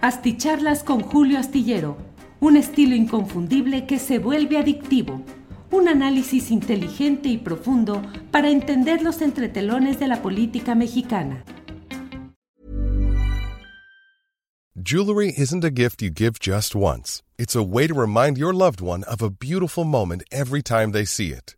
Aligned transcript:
Asticharlas 0.00 0.84
con 0.84 1.00
Julio 1.00 1.40
Astillero, 1.40 1.96
un 2.38 2.56
estilo 2.56 2.94
inconfundible 2.94 3.84
que 3.84 3.98
se 3.98 4.20
vuelve 4.20 4.56
adictivo. 4.56 5.22
Un 5.72 5.88
análisis 5.88 6.52
inteligente 6.52 7.28
y 7.28 7.38
profundo 7.38 8.00
para 8.30 8.48
entender 8.48 9.02
los 9.02 9.20
entretelones 9.22 9.98
de 9.98 10.06
la 10.06 10.22
política 10.22 10.76
mexicana. 10.76 11.42
Jewelry 14.76 15.34
isn't 15.36 15.64
a 15.64 15.70
gift 15.70 16.00
you 16.00 16.10
give 16.10 16.38
just 16.38 16.76
once. 16.76 17.24
It's 17.36 17.56
a 17.56 17.62
way 17.64 17.88
to 17.88 17.94
remind 17.94 18.38
your 18.38 18.54
loved 18.54 18.80
one 18.80 19.02
of 19.04 19.20
a 19.20 19.28
beautiful 19.28 19.84
moment 19.84 20.22
every 20.30 20.62
time 20.62 20.92
they 20.92 21.04
see 21.04 21.32
it. 21.32 21.57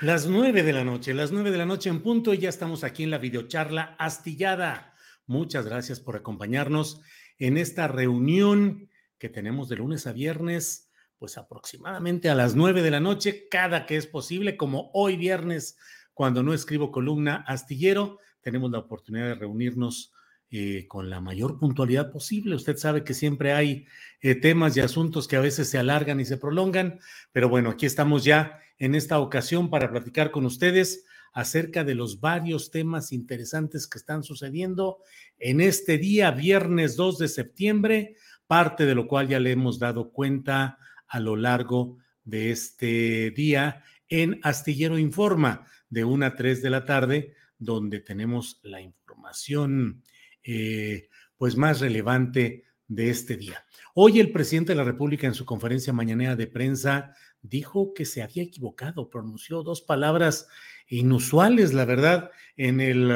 Las 0.00 0.28
nueve 0.28 0.62
de 0.62 0.72
la 0.72 0.84
noche, 0.84 1.12
las 1.12 1.32
nueve 1.32 1.50
de 1.50 1.58
la 1.58 1.66
noche 1.66 1.88
en 1.90 2.02
punto 2.02 2.32
y 2.32 2.38
ya 2.38 2.48
estamos 2.48 2.84
aquí 2.84 3.02
en 3.02 3.10
la 3.10 3.18
videocharla 3.18 3.96
astillada. 3.98 4.94
Muchas 5.26 5.66
gracias 5.66 5.98
por 5.98 6.14
acompañarnos 6.14 7.00
en 7.36 7.56
esta 7.58 7.88
reunión 7.88 8.88
que 9.18 9.28
tenemos 9.28 9.68
de 9.68 9.74
lunes 9.74 10.06
a 10.06 10.12
viernes, 10.12 10.88
pues 11.18 11.36
aproximadamente 11.36 12.30
a 12.30 12.36
las 12.36 12.54
nueve 12.54 12.82
de 12.82 12.92
la 12.92 13.00
noche, 13.00 13.48
cada 13.50 13.86
que 13.86 13.96
es 13.96 14.06
posible, 14.06 14.56
como 14.56 14.92
hoy 14.94 15.16
viernes, 15.16 15.76
cuando 16.14 16.44
no 16.44 16.54
escribo 16.54 16.92
columna 16.92 17.44
astillero, 17.48 18.20
tenemos 18.40 18.70
la 18.70 18.78
oportunidad 18.78 19.26
de 19.26 19.34
reunirnos 19.34 20.12
eh, 20.52 20.86
con 20.86 21.10
la 21.10 21.20
mayor 21.20 21.58
puntualidad 21.58 22.12
posible. 22.12 22.54
Usted 22.54 22.76
sabe 22.76 23.02
que 23.02 23.14
siempre 23.14 23.52
hay 23.52 23.88
eh, 24.20 24.36
temas 24.36 24.76
y 24.76 24.80
asuntos 24.80 25.26
que 25.26 25.34
a 25.34 25.40
veces 25.40 25.68
se 25.68 25.76
alargan 25.76 26.20
y 26.20 26.24
se 26.24 26.36
prolongan, 26.36 27.00
pero 27.32 27.48
bueno, 27.48 27.70
aquí 27.70 27.84
estamos 27.84 28.22
ya 28.22 28.60
en 28.78 28.94
esta 28.94 29.18
ocasión 29.18 29.70
para 29.70 29.90
platicar 29.90 30.30
con 30.30 30.46
ustedes 30.46 31.04
acerca 31.32 31.84
de 31.84 31.94
los 31.94 32.20
varios 32.20 32.70
temas 32.70 33.12
interesantes 33.12 33.86
que 33.86 33.98
están 33.98 34.22
sucediendo 34.22 34.98
en 35.38 35.60
este 35.60 35.98
día, 35.98 36.30
viernes 36.30 36.96
2 36.96 37.18
de 37.18 37.28
septiembre, 37.28 38.16
parte 38.46 38.86
de 38.86 38.94
lo 38.94 39.06
cual 39.06 39.28
ya 39.28 39.40
le 39.40 39.52
hemos 39.52 39.78
dado 39.78 40.10
cuenta 40.10 40.78
a 41.06 41.20
lo 41.20 41.36
largo 41.36 41.98
de 42.24 42.50
este 42.50 43.30
día 43.30 43.84
en 44.08 44.40
Astillero 44.42 44.98
Informa, 44.98 45.66
de 45.90 46.04
1 46.04 46.26
a 46.26 46.34
3 46.34 46.62
de 46.62 46.70
la 46.70 46.84
tarde, 46.84 47.34
donde 47.58 48.00
tenemos 48.00 48.60
la 48.62 48.80
información 48.80 50.02
eh, 50.42 51.08
pues 51.36 51.56
más 51.56 51.80
relevante 51.80 52.64
de 52.88 53.10
este 53.10 53.36
día. 53.36 53.64
Hoy 53.94 54.18
el 54.18 54.32
presidente 54.32 54.72
de 54.72 54.76
la 54.76 54.84
República 54.84 55.26
en 55.26 55.34
su 55.34 55.44
conferencia 55.44 55.92
mañanera 55.92 56.34
de 56.34 56.46
prensa 56.46 57.14
dijo 57.42 57.92
que 57.94 58.04
se 58.04 58.22
había 58.22 58.42
equivocado, 58.42 59.10
pronunció 59.10 59.62
dos 59.62 59.82
palabras 59.82 60.48
inusuales, 60.88 61.74
la 61.74 61.84
verdad, 61.84 62.30
en 62.56 62.80
el, 62.80 63.10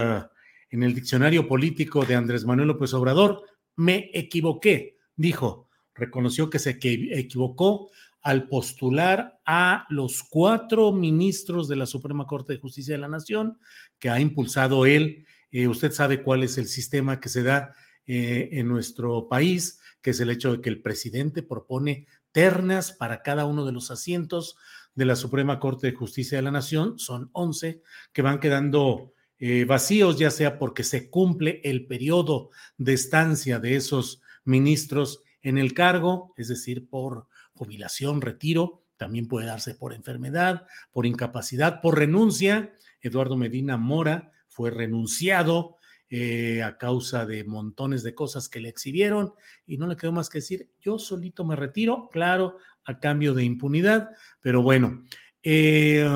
en 0.70 0.82
el 0.82 0.94
diccionario 0.94 1.48
político 1.48 2.04
de 2.04 2.14
Andrés 2.14 2.44
Manuel 2.44 2.68
López 2.68 2.92
Obrador. 2.94 3.44
Me 3.74 4.10
equivoqué, 4.12 4.98
dijo, 5.16 5.68
reconoció 5.94 6.50
que 6.50 6.58
se 6.58 6.78
equivocó 6.80 7.90
al 8.20 8.48
postular 8.48 9.40
a 9.44 9.86
los 9.88 10.22
cuatro 10.22 10.92
ministros 10.92 11.66
de 11.66 11.76
la 11.76 11.86
Suprema 11.86 12.26
Corte 12.26 12.52
de 12.52 12.60
Justicia 12.60 12.94
de 12.94 13.00
la 13.00 13.08
Nación 13.08 13.58
que 13.98 14.10
ha 14.10 14.20
impulsado 14.20 14.86
él. 14.86 15.26
Eh, 15.50 15.66
usted 15.66 15.92
sabe 15.92 16.22
cuál 16.22 16.42
es 16.44 16.56
el 16.56 16.66
sistema 16.66 17.18
que 17.18 17.28
se 17.28 17.42
da 17.42 17.74
eh, 18.06 18.48
en 18.52 18.68
nuestro 18.68 19.28
país, 19.28 19.80
que 20.00 20.10
es 20.10 20.20
el 20.20 20.30
hecho 20.30 20.52
de 20.52 20.60
que 20.60 20.68
el 20.70 20.82
presidente 20.82 21.42
propone 21.42 22.06
ternas 22.32 22.92
para 22.92 23.22
cada 23.22 23.46
uno 23.46 23.64
de 23.64 23.72
los 23.72 23.90
asientos 23.90 24.56
de 24.94 25.04
la 25.04 25.16
Suprema 25.16 25.60
Corte 25.60 25.86
de 25.86 25.96
Justicia 25.96 26.38
de 26.38 26.42
la 26.42 26.50
Nación. 26.50 26.98
Son 26.98 27.30
11 27.32 27.82
que 28.12 28.22
van 28.22 28.40
quedando 28.40 29.12
eh, 29.38 29.64
vacíos, 29.64 30.18
ya 30.18 30.30
sea 30.30 30.58
porque 30.58 30.84
se 30.84 31.10
cumple 31.10 31.60
el 31.64 31.86
periodo 31.86 32.50
de 32.78 32.92
estancia 32.94 33.58
de 33.58 33.76
esos 33.76 34.22
ministros 34.44 35.22
en 35.42 35.58
el 35.58 35.74
cargo, 35.74 36.32
es 36.36 36.48
decir, 36.48 36.88
por 36.88 37.26
jubilación, 37.54 38.20
retiro, 38.20 38.82
también 38.96 39.26
puede 39.26 39.46
darse 39.46 39.74
por 39.74 39.92
enfermedad, 39.92 40.66
por 40.92 41.06
incapacidad, 41.06 41.80
por 41.80 41.98
renuncia. 41.98 42.72
Eduardo 43.00 43.36
Medina 43.36 43.76
Mora 43.76 44.30
fue 44.46 44.70
renunciado 44.70 45.76
eh, 46.14 46.62
a 46.62 46.76
causa 46.76 47.24
de 47.24 47.42
montones 47.42 48.02
de 48.02 48.14
cosas 48.14 48.50
que 48.50 48.60
le 48.60 48.68
exhibieron 48.68 49.32
y 49.64 49.78
no 49.78 49.86
le 49.86 49.96
quedó 49.96 50.12
más 50.12 50.28
que 50.28 50.40
decir, 50.40 50.68
yo 50.78 50.98
solito 50.98 51.42
me 51.42 51.56
retiro, 51.56 52.10
claro, 52.12 52.58
a 52.84 53.00
cambio 53.00 53.32
de 53.32 53.44
impunidad, 53.44 54.10
pero 54.42 54.60
bueno, 54.60 55.04
eh, 55.42 56.06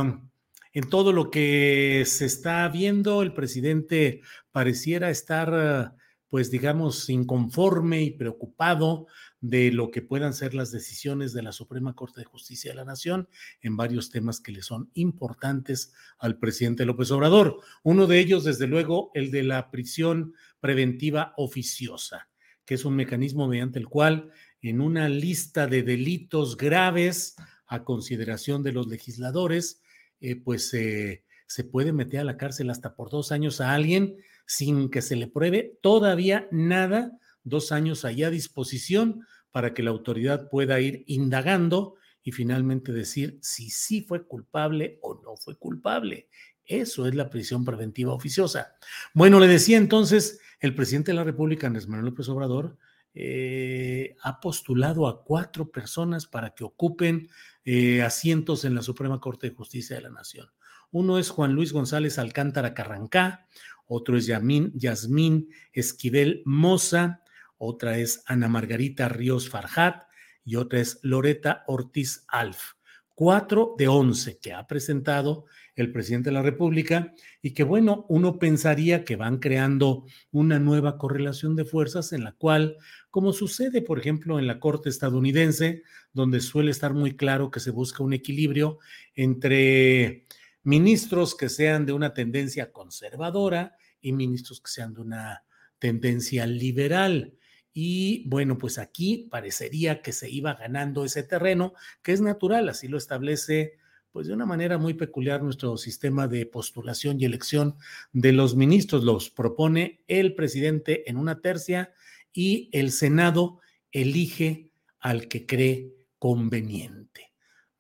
en 0.75 0.91
todo 0.91 1.15
lo 1.15 1.31
que 1.31 2.05
se 2.05 2.27
está 2.27 2.69
viendo, 2.69 3.23
el 3.23 3.33
presidente 3.33 4.21
pareciera 4.53 5.09
estar, 5.09 5.95
pues 6.37 6.51
digamos, 6.51 7.09
inconforme 7.09 8.03
y 8.03 8.11
preocupado 8.11 9.07
de 9.41 9.73
lo 9.73 9.91
que 9.91 10.03
puedan 10.03 10.35
ser 10.35 10.53
las 10.53 10.71
decisiones 10.71 11.33
de 11.33 11.41
la 11.43 11.51
Suprema 11.51 11.95
Corte 11.95 12.21
de 12.21 12.27
Justicia 12.27 12.71
de 12.71 12.77
la 12.77 12.85
Nación 12.85 13.31
en 13.63 13.79
varios 13.79 14.11
temas 14.11 14.39
que 14.39 14.53
le 14.53 14.61
son 14.61 14.91
importantes 14.93 15.95
al 16.19 16.39
presidente 16.39 16.85
López 16.85 17.11
Obrador. 17.11 17.61
Uno 17.85 18.07
de 18.07 18.19
ellos, 18.19 18.45
desde 18.45 18.67
luego, 18.67 19.11
el 19.15 19.31
de 19.31 19.45
la 19.45 19.71
prisión 19.71 20.35
preventiva 20.61 21.33
oficiosa, 21.39 22.29
que 22.67 22.75
es 22.75 22.85
un 22.85 22.97
mecanismo 22.97 23.49
mediante 23.49 23.79
el 23.79 23.89
cual 23.89 24.31
en 24.61 24.83
una 24.83 25.09
lista 25.09 25.67
de 25.67 25.85
delitos 25.85 26.59
graves 26.59 27.37
a 27.67 27.83
consideración 27.83 28.63
de 28.63 28.73
los 28.73 28.89
legisladores, 28.89 29.81
eh, 30.21 30.37
pues 30.37 30.69
se 30.69 31.65
puede 31.65 31.95
meter 31.95 32.21
a 32.21 32.25
la 32.25 32.37
cárcel 32.37 32.69
hasta 32.69 32.95
por 32.95 33.09
dos 33.09 33.33
años 33.33 33.63
a 33.63 33.73
alguien 33.73 34.19
sin 34.47 34.91
que 34.91 35.03
se 35.03 35.17
le 35.17 35.27
pruebe 35.27 35.79
todavía 35.83 36.49
nada, 36.51 37.19
dos 37.43 37.73
años 37.73 38.05
allá 38.05 38.29
a 38.29 38.31
disposición 38.31 39.27
para 39.51 39.75
que 39.75 39.83
la 39.83 39.91
autoridad 39.91 40.49
pueda 40.49 40.81
ir 40.81 41.05
indagando 41.07 41.95
y 42.23 42.33
finalmente 42.33 42.93
decir 42.93 43.39
si 43.41 43.71
sí 43.71 44.03
fue 44.03 44.27
culpable 44.27 44.99
o 45.03 45.21
no 45.23 45.37
fue 45.37 45.57
culpable. 45.57 46.29
Eso 46.65 47.07
es 47.07 47.15
la 47.15 47.31
prisión 47.31 47.65
preventiva 47.65 48.13
oficiosa. 48.13 48.75
Bueno, 49.15 49.39
le 49.39 49.47
decía 49.47 49.77
entonces, 49.77 50.41
el 50.59 50.75
presidente 50.75 51.13
de 51.13 51.17
la 51.17 51.25
República, 51.25 51.69
Andrés 51.69 51.87
Manuel 51.87 52.07
López 52.07 52.29
Obrador, 52.29 52.77
eh, 53.15 54.17
ha 54.23 54.41
postulado 54.41 55.07
a 55.07 55.25
cuatro 55.25 55.71
personas 55.71 56.27
para 56.27 56.51
que 56.51 56.65
ocupen 56.65 57.31
eh, 57.65 58.03
asientos 58.03 58.65
en 58.65 58.75
la 58.75 58.83
Suprema 58.83 59.21
Corte 59.21 59.49
de 59.49 59.55
Justicia 59.55 59.97
de 59.97 60.03
la 60.03 60.11
Nación. 60.11 60.51
Uno 60.91 61.19
es 61.19 61.31
Juan 61.31 61.53
Luis 61.53 61.73
González 61.73 62.19
Alcántara 62.19 62.75
Carrancá, 62.75 63.47
otro 63.87 64.17
es 64.17 64.27
Yasmín, 64.27 64.73
Yasmín 64.75 65.49
Esquivel 65.73 66.43
Moza, 66.45 67.23
otra 67.59 67.99
es 67.99 68.23
Ana 68.27 68.49
Margarita 68.49 69.09
Ríos 69.09 69.49
Farjat 69.49 70.05
y 70.45 70.57
otra 70.57 70.81
es 70.81 70.99
Loreta 71.03 71.65
Ortiz 71.67 72.25
Alf. 72.29 72.73
Cuatro 73.15 73.75
de 73.79 73.89
once 73.89 74.39
que 74.39 74.53
ha 74.53 74.67
presentado 74.67 75.47
el 75.75 75.91
presidente 75.91 76.29
de 76.29 76.35
la 76.35 76.43
República 76.43 77.15
y 77.41 77.55
que, 77.55 77.65
bueno, 77.65 78.05
uno 78.11 78.39
pensaría 78.39 79.05
que 79.05 79.17
van 79.17 79.39
creando 79.39 80.05
una 80.33 80.59
nueva 80.59 80.99
correlación 80.99 81.57
de 81.57 81.65
fuerzas 81.65 82.13
en 82.13 82.25
la 82.25 82.33
cual, 82.33 82.77
como 83.11 83.33
sucede, 83.33 83.81
por 83.81 83.99
ejemplo, 83.99 84.39
en 84.39 84.47
la 84.47 84.61
Corte 84.61 84.91
estadounidense, 84.91 85.83
donde 86.13 86.41
suele 86.41 86.71
estar 86.71 86.93
muy 86.93 87.17
claro 87.17 87.51
que 87.51 87.61
se 87.61 87.71
busca 87.71 88.03
un 88.03 88.13
equilibrio 88.13 88.79
entre 89.15 90.27
ministros 90.67 91.37
que 91.37 91.49
sean 91.49 91.87
de 91.87 91.93
una 91.93 92.13
tendencia 92.13 92.73
conservadora 92.73 93.77
y 94.01 94.13
ministros 94.13 94.61
que 94.61 94.71
sean 94.71 94.95
de 94.95 95.01
una 95.01 95.45
tendencia 95.79 96.47
liberal 96.47 97.35
Y 97.73 98.27
bueno, 98.29 98.59
pues 98.59 98.79
aquí 98.79 99.29
parecería 99.31 100.03
que 100.03 100.13
se 100.13 100.31
iba 100.31 100.55
ganando 100.55 101.05
ese 101.05 101.23
terreno, 101.23 101.75
que 102.03 102.13
es 102.13 102.21
natural, 102.21 102.69
así 102.69 102.89
lo 102.89 102.99
establece 102.99 103.79
pues 104.13 104.29
de 104.29 104.33
una 104.33 104.47
manera 104.47 104.79
muy 104.79 104.95
peculiar 104.95 105.43
nuestro 105.43 105.77
sistema 105.77 106.27
de 106.27 106.47
postulación 106.47 107.21
y 107.21 107.27
elección 107.27 107.77
de 108.15 108.33
los 108.33 108.57
ministros. 108.57 109.05
Los 109.05 109.29
propone 109.29 110.03
el 110.09 110.35
presidente 110.35 111.09
en 111.11 111.19
una 111.19 111.43
tercia 111.43 111.93
y 112.33 112.71
el 112.73 112.93
Senado 112.93 113.61
elige 113.93 114.71
al 114.99 115.29
que 115.29 115.45
cree 115.45 115.93
conveniente. 116.19 117.26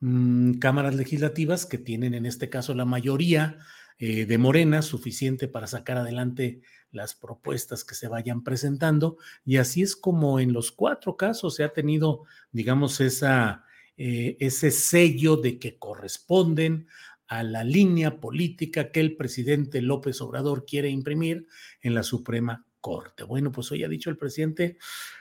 Mm, 0.01 0.55
cámaras 0.59 0.95
legislativas 0.95 1.65
que 1.67 1.79
tienen 1.79 2.15
en 2.15 2.27
este 2.27 2.51
caso 2.51 2.75
la 2.75 2.85
mayoría 2.85 3.59
eh, 3.99 4.27
de 4.27 4.39
Morena 4.39 4.83
suficiente 4.83 5.49
para 5.49 5.67
sacar 5.67 5.97
adelante 5.97 6.61
las 6.91 7.15
propuestas 7.15 7.83
que 7.83 7.95
se 7.95 8.09
vayan 8.09 8.45
presentando 8.45 9.17
y 9.45 9.57
así 9.57 9.83
es 9.83 9.97
como 9.97 10.39
en 10.39 10.53
los 10.53 10.71
cuatro 10.71 11.17
casos 11.17 11.55
se 11.55 11.65
ha 11.65 11.73
tenido, 11.73 12.25
digamos, 12.53 13.01
esa 13.01 13.65
eh, 13.99 14.37
ese 14.41 14.71
sello 14.71 15.39
de 15.39 15.59
que 15.59 15.79
corresponden 15.79 16.87
a 17.29 17.43
la 17.43 17.65
línea 17.65 18.21
política 18.21 18.93
que 18.93 19.01
el 19.01 19.17
presidente 19.17 19.81
López 19.81 20.21
Obrador 20.21 20.67
quiere 20.67 20.91
imprimir 20.91 21.47
en 21.81 21.95
la 21.95 22.03
Suprema 22.03 22.67
Corte. 22.83 23.25
Bueno, 23.25 23.51
pues 23.51 23.73
hoy 23.73 23.85
ha 23.85 23.89
dicho 23.89 24.11
el 24.11 24.19
presidente, 24.19 24.77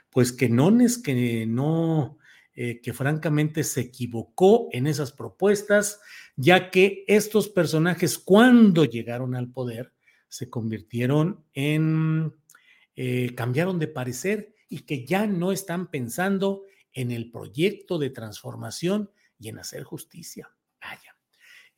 pues 0.10 0.33
que 0.33 0.50
no 0.50 0.77
es 0.81 0.98
que 0.98 1.45
no, 1.48 2.18
eh, 2.56 2.80
que 2.81 2.94
francamente 2.94 3.66
se 3.66 3.81
equivocó 3.81 4.69
en 4.72 4.88
esas 4.88 5.12
propuestas, 5.12 6.00
ya 6.38 6.72
que 6.72 7.04
estos 7.07 7.50
personajes 7.50 8.18
cuando 8.18 8.86
llegaron 8.86 9.36
al 9.36 9.52
poder 9.52 9.94
se 10.30 10.50
convirtieron 10.50 11.44
en, 11.54 12.34
eh, 12.96 13.36
cambiaron 13.36 13.78
de 13.78 13.90
parecer 13.90 14.56
y 14.69 14.80
que 14.80 15.06
ya 15.06 15.28
no 15.28 15.52
están 15.52 15.92
pensando 15.92 16.63
en 16.94 17.12
el 17.12 17.30
proyecto 17.30 18.00
de 18.00 18.10
transformación 18.10 19.12
y 19.38 19.50
en 19.50 19.60
hacer 19.60 19.84
justicia. 19.84 20.50
Vaya. 20.81 21.18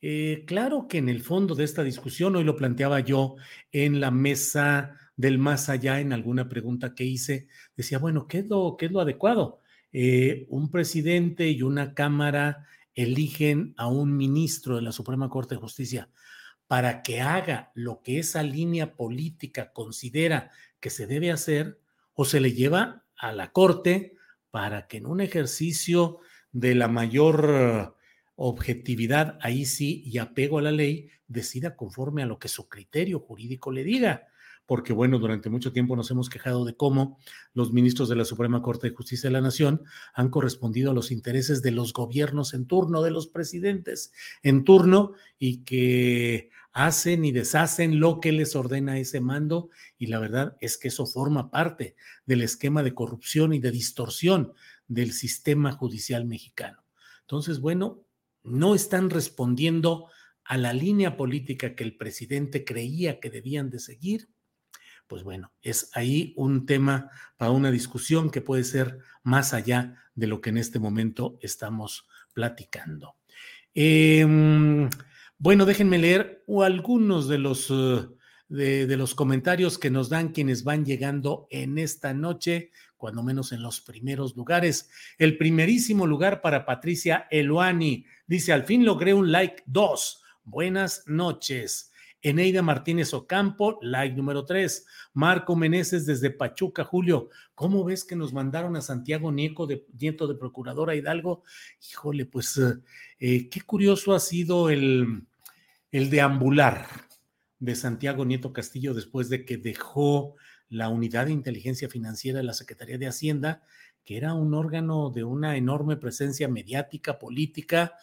Eh, 0.00 0.44
claro 0.46 0.86
que 0.86 0.98
en 0.98 1.08
el 1.08 1.22
fondo 1.22 1.56
de 1.56 1.64
esta 1.64 1.82
discusión, 1.82 2.36
hoy 2.36 2.44
lo 2.44 2.54
planteaba 2.54 3.00
yo 3.00 3.34
en 3.72 4.00
la 4.00 4.12
mesa 4.12 4.96
del 5.16 5.38
más 5.38 5.68
allá, 5.68 5.98
en 5.98 6.12
alguna 6.12 6.48
pregunta 6.48 6.94
que 6.94 7.02
hice, 7.02 7.48
decía, 7.76 7.98
bueno, 7.98 8.28
¿qué 8.28 8.38
es 8.38 8.46
lo, 8.46 8.76
qué 8.78 8.86
es 8.86 8.92
lo 8.92 9.00
adecuado? 9.00 9.60
Eh, 9.92 10.46
un 10.50 10.70
presidente 10.70 11.48
y 11.50 11.62
una 11.62 11.94
Cámara 11.94 12.66
eligen 12.94 13.74
a 13.76 13.88
un 13.88 14.16
ministro 14.16 14.76
de 14.76 14.82
la 14.82 14.92
Suprema 14.92 15.28
Corte 15.28 15.54
de 15.54 15.60
Justicia 15.60 16.10
para 16.66 17.02
que 17.02 17.20
haga 17.20 17.72
lo 17.74 18.02
que 18.02 18.18
esa 18.18 18.42
línea 18.42 18.94
política 18.94 19.72
considera 19.72 20.50
que 20.80 20.90
se 20.90 21.06
debe 21.06 21.30
hacer, 21.30 21.80
o 22.12 22.24
se 22.24 22.40
le 22.40 22.52
lleva 22.52 23.04
a 23.16 23.32
la 23.32 23.52
Corte 23.52 24.16
para 24.50 24.86
que 24.86 24.98
en 24.98 25.06
un 25.06 25.20
ejercicio 25.20 26.18
de 26.52 26.74
la 26.74 26.88
mayor 26.88 27.96
objetividad, 28.34 29.38
ahí 29.40 29.64
sí, 29.64 30.02
y 30.04 30.18
apego 30.18 30.58
a 30.58 30.62
la 30.62 30.72
ley, 30.72 31.10
decida 31.26 31.76
conforme 31.76 32.22
a 32.22 32.26
lo 32.26 32.38
que 32.38 32.48
su 32.48 32.68
criterio 32.68 33.20
jurídico 33.20 33.72
le 33.72 33.84
diga. 33.84 34.28
Porque, 34.68 34.92
bueno, 34.92 35.18
durante 35.18 35.48
mucho 35.48 35.72
tiempo 35.72 35.96
nos 35.96 36.10
hemos 36.10 36.28
quejado 36.28 36.66
de 36.66 36.76
cómo 36.76 37.18
los 37.54 37.72
ministros 37.72 38.10
de 38.10 38.16
la 38.16 38.26
Suprema 38.26 38.60
Corte 38.60 38.90
de 38.90 38.94
Justicia 38.94 39.28
de 39.28 39.32
la 39.32 39.40
Nación 39.40 39.82
han 40.12 40.28
correspondido 40.28 40.90
a 40.90 40.94
los 40.94 41.10
intereses 41.10 41.62
de 41.62 41.70
los 41.70 41.94
gobiernos 41.94 42.52
en 42.52 42.66
turno, 42.66 43.00
de 43.00 43.10
los 43.10 43.28
presidentes 43.28 44.12
en 44.42 44.64
turno, 44.64 45.14
y 45.38 45.64
que 45.64 46.50
hacen 46.72 47.24
y 47.24 47.32
deshacen 47.32 47.98
lo 47.98 48.20
que 48.20 48.30
les 48.30 48.54
ordena 48.54 48.98
ese 48.98 49.20
mando 49.20 49.70
y 49.96 50.06
la 50.08 50.18
verdad 50.18 50.56
es 50.60 50.76
que 50.76 50.88
eso 50.88 51.06
forma 51.06 51.50
parte 51.50 51.96
del 52.26 52.42
esquema 52.42 52.82
de 52.82 52.94
corrupción 52.94 53.54
y 53.54 53.58
de 53.58 53.70
distorsión 53.70 54.52
del 54.86 55.12
sistema 55.12 55.72
judicial 55.72 56.26
mexicano. 56.26 56.84
Entonces, 57.22 57.60
bueno, 57.60 58.04
no 58.44 58.74
están 58.74 59.08
respondiendo 59.08 60.08
a 60.44 60.56
la 60.56 60.72
línea 60.72 61.16
política 61.16 61.74
que 61.74 61.84
el 61.84 61.96
presidente 61.96 62.64
creía 62.64 63.18
que 63.18 63.30
debían 63.30 63.70
de 63.70 63.78
seguir. 63.78 64.28
Pues 65.08 65.24
bueno, 65.24 65.52
es 65.62 65.90
ahí 65.94 66.32
un 66.36 66.66
tema 66.66 67.10
para 67.36 67.50
una 67.50 67.72
discusión 67.72 68.30
que 68.30 68.40
puede 68.40 68.62
ser 68.62 68.98
más 69.24 69.54
allá 69.54 69.96
de 70.14 70.28
lo 70.28 70.40
que 70.40 70.50
en 70.50 70.58
este 70.58 70.78
momento 70.78 71.38
estamos 71.42 72.06
platicando. 72.32 73.16
Eh, 73.74 74.24
bueno, 75.40 75.66
déjenme 75.66 75.98
leer 75.98 76.44
algunos 76.64 77.28
de 77.28 77.38
los, 77.38 77.70
uh, 77.70 78.16
de, 78.48 78.96
los 78.96 79.14
comentarios 79.14 79.78
que 79.78 79.88
nos 79.88 80.08
dan 80.08 80.32
quienes 80.32 80.64
van 80.64 80.84
llegando 80.84 81.46
en 81.48 81.78
esta 81.78 82.12
noche, 82.12 82.72
cuando 82.96 83.22
menos 83.22 83.52
en 83.52 83.62
los 83.62 83.80
primeros 83.80 84.36
lugares. 84.36 84.90
El 85.16 85.38
primerísimo 85.38 86.08
lugar 86.08 86.40
para 86.40 86.66
Patricia 86.66 87.28
Eluani. 87.30 88.04
Dice, 88.26 88.52
al 88.52 88.64
fin 88.64 88.84
logré 88.84 89.14
un 89.14 89.30
like 89.30 89.62
2. 89.66 90.22
Buenas 90.42 91.04
noches. 91.06 91.92
Eneida 92.22 92.62
Martínez 92.62 93.14
Ocampo, 93.14 93.78
like 93.80 94.16
número 94.16 94.44
3. 94.44 94.86
Marco 95.14 95.54
Meneses 95.54 96.04
desde 96.06 96.30
Pachuca, 96.30 96.84
Julio. 96.84 97.28
¿Cómo 97.54 97.84
ves 97.84 98.04
que 98.04 98.16
nos 98.16 98.32
mandaron 98.32 98.76
a 98.76 98.80
Santiago 98.80 99.30
Nieto 99.30 99.66
de, 99.66 99.86
Nieto 99.98 100.26
de 100.26 100.34
Procuradora 100.34 100.96
Hidalgo? 100.96 101.44
Híjole, 101.90 102.26
pues 102.26 102.56
uh, 102.56 102.82
eh, 103.20 103.48
qué 103.48 103.60
curioso 103.60 104.14
ha 104.14 104.20
sido 104.20 104.70
el, 104.70 105.26
el 105.92 106.10
deambular 106.10 106.86
de 107.60 107.74
Santiago 107.74 108.24
Nieto 108.24 108.52
Castillo 108.52 108.94
después 108.94 109.28
de 109.28 109.44
que 109.44 109.56
dejó 109.56 110.34
la 110.68 110.88
unidad 110.88 111.26
de 111.26 111.32
inteligencia 111.32 111.88
financiera 111.88 112.38
de 112.38 112.44
la 112.44 112.52
Secretaría 112.52 112.98
de 112.98 113.06
Hacienda, 113.06 113.62
que 114.04 114.16
era 114.16 114.34
un 114.34 114.54
órgano 114.54 115.10
de 115.10 115.24
una 115.24 115.56
enorme 115.56 115.96
presencia 115.96 116.48
mediática, 116.48 117.18
política, 117.18 117.94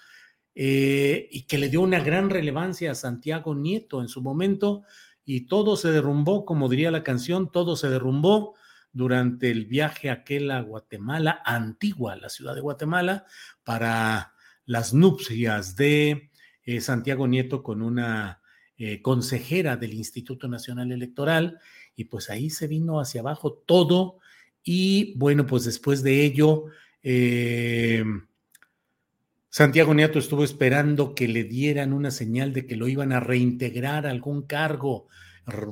eh, 0.56 1.28
y 1.31 1.44
que 1.44 1.57
le 1.57 1.69
dio 1.69 1.81
una 1.81 2.00
gran 2.00 2.30
relevancia 2.30 2.92
a 2.92 2.96
Santiago 2.96 3.54
Nieto 3.54 4.02
en 4.02 4.07
su 4.07 4.22
momento, 4.22 4.84
y 5.25 5.42
todo 5.48 5.75
se 5.75 5.92
derrumbó, 5.92 6.46
como 6.46 6.69
diría 6.69 6.92
la 6.92 7.04
canción, 7.04 7.52
todo 7.52 7.75
se 7.75 7.90
derrumbó 7.90 8.56
durante 8.94 9.52
el 9.52 9.66
viaje 9.66 10.10
aquel 10.10 10.50
a 10.52 10.62
Guatemala, 10.62 11.42
antigua, 11.46 12.16
la 12.16 12.30
ciudad 12.30 12.56
de 12.56 12.62
Guatemala, 12.62 13.25
para 13.63 14.34
las 14.66 14.94
nupcias 14.94 15.75
de 15.75 16.31
eh, 16.63 16.81
Santiago 16.81 17.28
Nieto 17.28 17.62
con 17.62 17.81
una 17.81 18.42
eh, 18.78 19.02
consejera 19.02 19.78
del 19.78 19.94
Instituto 19.94 20.48
Nacional 20.48 20.92
Electoral 20.92 21.60
y 21.96 22.06
pues 22.06 22.30
ahí 22.30 22.50
se 22.50 22.68
vino 22.68 23.00
hacia 23.00 23.22
abajo 23.22 23.54
todo 23.66 24.19
y 24.63 25.13
bueno, 25.18 25.46
pues 25.46 25.63
después 25.66 26.02
de 26.02 26.25
ello, 26.25 26.66
eh, 27.04 28.04
Santiago 29.57 29.94
Nieto 29.94 30.19
estuvo 30.19 30.44
esperando 30.44 31.16
que 31.16 31.30
le 31.30 31.45
dieran 31.45 31.94
una 31.94 32.12
señal 32.12 32.52
de 32.52 32.68
que 32.68 32.76
lo 32.76 32.90
iban 32.90 33.14
a 33.14 33.21
reintegrar 33.21 34.06
a 34.06 34.09
algún 34.09 34.42
cargo 34.42 35.07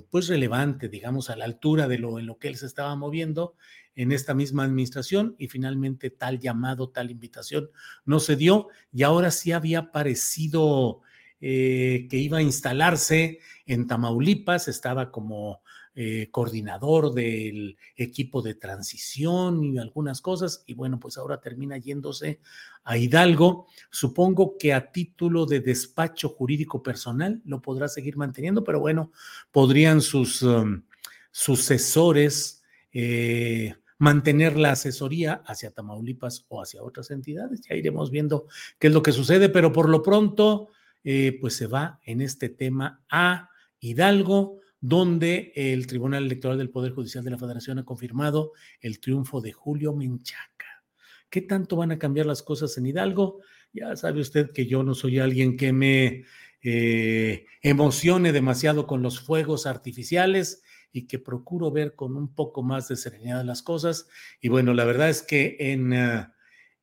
pues 0.10 0.30
relevante, 0.30 0.88
digamos, 0.88 1.30
a 1.30 1.36
la 1.36 1.44
altura 1.44 1.90
de 1.90 1.98
lo 1.98 2.18
en 2.18 2.28
lo 2.28 2.38
que 2.38 2.48
él 2.48 2.56
se 2.56 2.66
estaba 2.66 2.96
moviendo 2.96 3.56
en 3.96 4.14
esta 4.14 4.34
misma 4.34 4.64
administración. 4.64 5.36
Y 5.38 5.50
finalmente 5.50 6.10
tal 6.10 6.40
llamado, 6.40 6.92
tal 6.92 7.12
invitación 7.12 7.72
no 8.06 8.22
se 8.22 8.38
dio. 8.38 8.70
Y 8.94 9.04
ahora 9.04 9.32
sí 9.32 9.52
había 9.52 9.92
parecido 9.92 11.02
eh, 11.46 12.08
que 12.10 12.16
iba 12.16 12.38
a 12.38 12.42
instalarse 12.42 13.40
en 13.66 13.86
Tamaulipas, 13.86 14.70
estaba 14.70 15.12
como 15.12 15.62
eh, 15.94 16.30
coordinador 16.32 17.14
del 17.14 17.78
equipo 17.98 18.42
de 18.42 18.56
transición 18.56 19.62
y 19.66 19.78
algunas 19.78 20.22
cosas, 20.22 20.64
y 20.68 20.74
bueno, 20.74 21.02
pues 21.02 21.18
ahora 21.18 21.42
termina 21.42 21.78
yéndose 21.78 22.40
a 22.86 22.98
Hidalgo. 22.98 23.68
Supongo 23.92 24.58
que 24.58 24.72
a 24.72 24.90
título 24.94 25.46
de 25.46 25.60
despacho 25.60 26.30
jurídico 26.30 26.82
personal 26.82 27.42
lo 27.44 27.62
podrá 27.62 27.90
seguir 27.90 28.16
manteniendo, 28.16 28.64
pero 28.64 28.80
bueno, 28.80 29.12
podrían 29.52 30.00
sus 30.00 30.44
um, 30.44 30.84
sucesores 31.30 32.64
eh, 32.94 33.76
mantener 33.98 34.58
la 34.58 34.72
asesoría 34.72 35.44
hacia 35.46 35.72
Tamaulipas 35.72 36.46
o 36.48 36.62
hacia 36.62 36.82
otras 36.82 37.12
entidades. 37.12 37.60
Ya 37.68 37.76
iremos 37.76 38.12
viendo 38.12 38.48
qué 38.80 38.88
es 38.88 38.94
lo 38.94 39.04
que 39.04 39.12
sucede, 39.12 39.50
pero 39.50 39.74
por 39.74 39.90
lo 39.90 40.02
pronto, 40.02 40.70
eh, 41.04 41.38
pues 41.40 41.56
se 41.56 41.68
va 41.68 42.00
en 42.04 42.22
este 42.22 42.50
tema 42.50 43.04
a 43.10 43.50
Hidalgo, 43.80 44.60
donde 44.80 45.52
el 45.56 45.88
Tribunal 45.88 46.26
Electoral 46.26 46.58
del 46.58 46.70
Poder 46.70 46.92
Judicial 46.92 47.24
de 47.24 47.32
la 47.32 47.38
Federación 47.38 47.80
ha 47.80 47.86
confirmado 47.86 48.52
el 48.82 49.00
triunfo 49.00 49.42
de 49.42 49.52
Julio 49.52 49.94
Menchaca. 49.94 50.84
¿Qué 51.30 51.42
tanto 51.42 51.76
van 51.76 51.92
a 51.92 52.00
cambiar 52.00 52.26
las 52.26 52.44
cosas 52.44 52.78
en 52.78 52.86
Hidalgo? 52.86 53.40
Ya 53.74 53.96
sabe 53.96 54.22
usted 54.22 54.52
que 54.52 54.66
yo 54.66 54.84
no 54.84 54.94
soy 54.94 55.20
alguien 55.20 55.58
que 55.58 55.74
me 55.74 56.26
eh, 56.62 57.46
emocione 57.62 58.32
demasiado 58.32 58.86
con 58.86 59.02
los 59.02 59.20
fuegos 59.20 59.66
artificiales 59.66 60.62
y 60.92 61.08
que 61.08 61.20
procuro 61.20 61.72
ver 61.72 61.96
con 61.96 62.16
un 62.16 62.34
poco 62.34 62.62
más 62.62 62.88
de 62.88 62.96
serenidad 62.96 63.44
las 63.44 63.64
cosas. 63.64 64.08
Y 64.40 64.50
bueno, 64.50 64.74
la 64.74 64.86
verdad 64.86 65.10
es 65.10 65.24
que 65.24 65.58
en, 65.60 65.92
eh, 65.92 66.28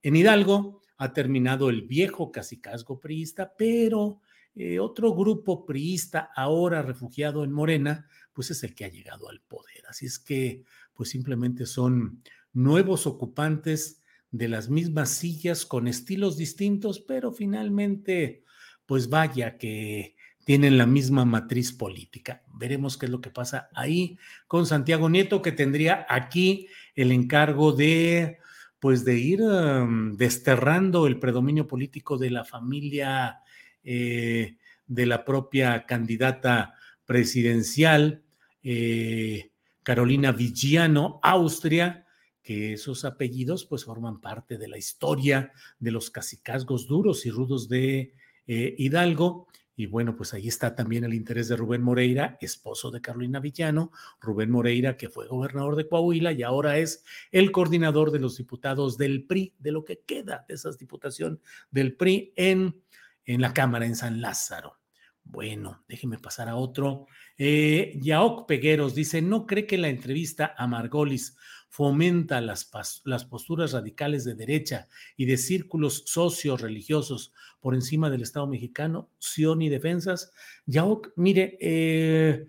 en 0.02 0.16
Hidalgo 0.16 0.79
ha 1.00 1.14
terminado 1.14 1.70
el 1.70 1.80
viejo 1.80 2.30
casicazgo 2.30 3.00
priista, 3.00 3.54
pero 3.56 4.20
eh, 4.54 4.78
otro 4.78 5.14
grupo 5.14 5.64
priista 5.64 6.30
ahora 6.36 6.82
refugiado 6.82 7.42
en 7.42 7.52
Morena, 7.52 8.06
pues 8.34 8.50
es 8.50 8.62
el 8.64 8.74
que 8.74 8.84
ha 8.84 8.88
llegado 8.88 9.30
al 9.30 9.40
poder. 9.40 9.86
Así 9.88 10.04
es 10.04 10.18
que, 10.18 10.62
pues 10.92 11.08
simplemente 11.08 11.64
son 11.64 12.22
nuevos 12.52 13.06
ocupantes 13.06 14.02
de 14.30 14.48
las 14.48 14.68
mismas 14.68 15.08
sillas 15.08 15.64
con 15.64 15.88
estilos 15.88 16.36
distintos, 16.36 17.00
pero 17.00 17.32
finalmente, 17.32 18.44
pues 18.84 19.08
vaya 19.08 19.56
que 19.56 20.16
tienen 20.44 20.76
la 20.76 20.84
misma 20.84 21.24
matriz 21.24 21.72
política. 21.72 22.42
Veremos 22.52 22.98
qué 22.98 23.06
es 23.06 23.12
lo 23.12 23.22
que 23.22 23.30
pasa 23.30 23.70
ahí 23.74 24.18
con 24.46 24.66
Santiago 24.66 25.08
Nieto, 25.08 25.40
que 25.40 25.52
tendría 25.52 26.04
aquí 26.10 26.68
el 26.94 27.10
encargo 27.10 27.72
de, 27.72 28.39
pues, 28.80 29.04
de 29.04 29.18
ir 29.18 29.42
um, 29.42 30.16
desterrando 30.16 31.06
el 31.06 31.18
predominio 31.18 31.68
político 31.68 32.18
de 32.18 32.30
la 32.30 32.44
familia 32.44 33.40
eh, 33.84 34.56
de 34.86 35.06
la 35.06 35.24
propia 35.24 35.86
candidata 35.86 36.74
presidencial, 37.04 38.22
eh, 38.62 39.50
Carolina 39.82 40.32
Vigiano, 40.32 41.20
Austria, 41.22 42.06
que 42.42 42.72
esos 42.72 43.04
apellidos 43.04 43.64
pues 43.66 43.84
forman 43.84 44.20
parte 44.20 44.58
de 44.58 44.68
la 44.68 44.78
historia 44.78 45.52
de 45.78 45.90
los 45.90 46.10
cacicazgos 46.10 46.86
duros 46.86 47.26
y 47.26 47.30
rudos 47.30 47.68
de 47.68 48.14
eh, 48.46 48.74
Hidalgo. 48.78 49.46
Y 49.80 49.86
bueno, 49.86 50.14
pues 50.14 50.34
ahí 50.34 50.46
está 50.46 50.74
también 50.74 51.04
el 51.04 51.14
interés 51.14 51.48
de 51.48 51.56
Rubén 51.56 51.80
Moreira, 51.80 52.36
esposo 52.42 52.90
de 52.90 53.00
Carolina 53.00 53.40
Villano. 53.40 53.92
Rubén 54.20 54.50
Moreira, 54.50 54.98
que 54.98 55.08
fue 55.08 55.26
gobernador 55.26 55.74
de 55.74 55.88
Coahuila 55.88 56.32
y 56.32 56.42
ahora 56.42 56.76
es 56.76 57.02
el 57.32 57.50
coordinador 57.50 58.10
de 58.10 58.18
los 58.18 58.36
diputados 58.36 58.98
del 58.98 59.24
PRI, 59.24 59.54
de 59.58 59.72
lo 59.72 59.82
que 59.82 60.00
queda 60.00 60.44
de 60.46 60.52
esa 60.56 60.70
diputación 60.72 61.40
del 61.70 61.96
PRI 61.96 62.34
en, 62.36 62.82
en 63.24 63.40
la 63.40 63.54
Cámara 63.54 63.86
en 63.86 63.96
San 63.96 64.20
Lázaro. 64.20 64.80
Bueno, 65.24 65.82
déjeme 65.88 66.18
pasar 66.18 66.50
a 66.50 66.56
otro. 66.56 67.06
Eh, 67.38 67.98
Pegueros 68.46 68.94
dice, 68.94 69.22
¿no 69.22 69.46
cree 69.46 69.66
que 69.66 69.78
la 69.78 69.88
entrevista 69.88 70.54
a 70.58 70.66
Margolis 70.66 71.38
fomenta 71.70 72.40
las, 72.40 72.68
las 73.04 73.24
posturas 73.24 73.72
radicales 73.72 74.24
de 74.24 74.34
derecha 74.34 74.88
y 75.16 75.24
de 75.24 75.36
círculos 75.36 76.02
socio-religiosos 76.04 77.32
por 77.60 77.74
encima 77.74 78.10
del 78.10 78.22
Estado 78.22 78.48
mexicano, 78.48 79.08
Sion 79.18 79.62
y 79.62 79.68
defensas. 79.68 80.32
Yaok, 80.66 81.12
mire, 81.14 81.56
eh, 81.60 82.48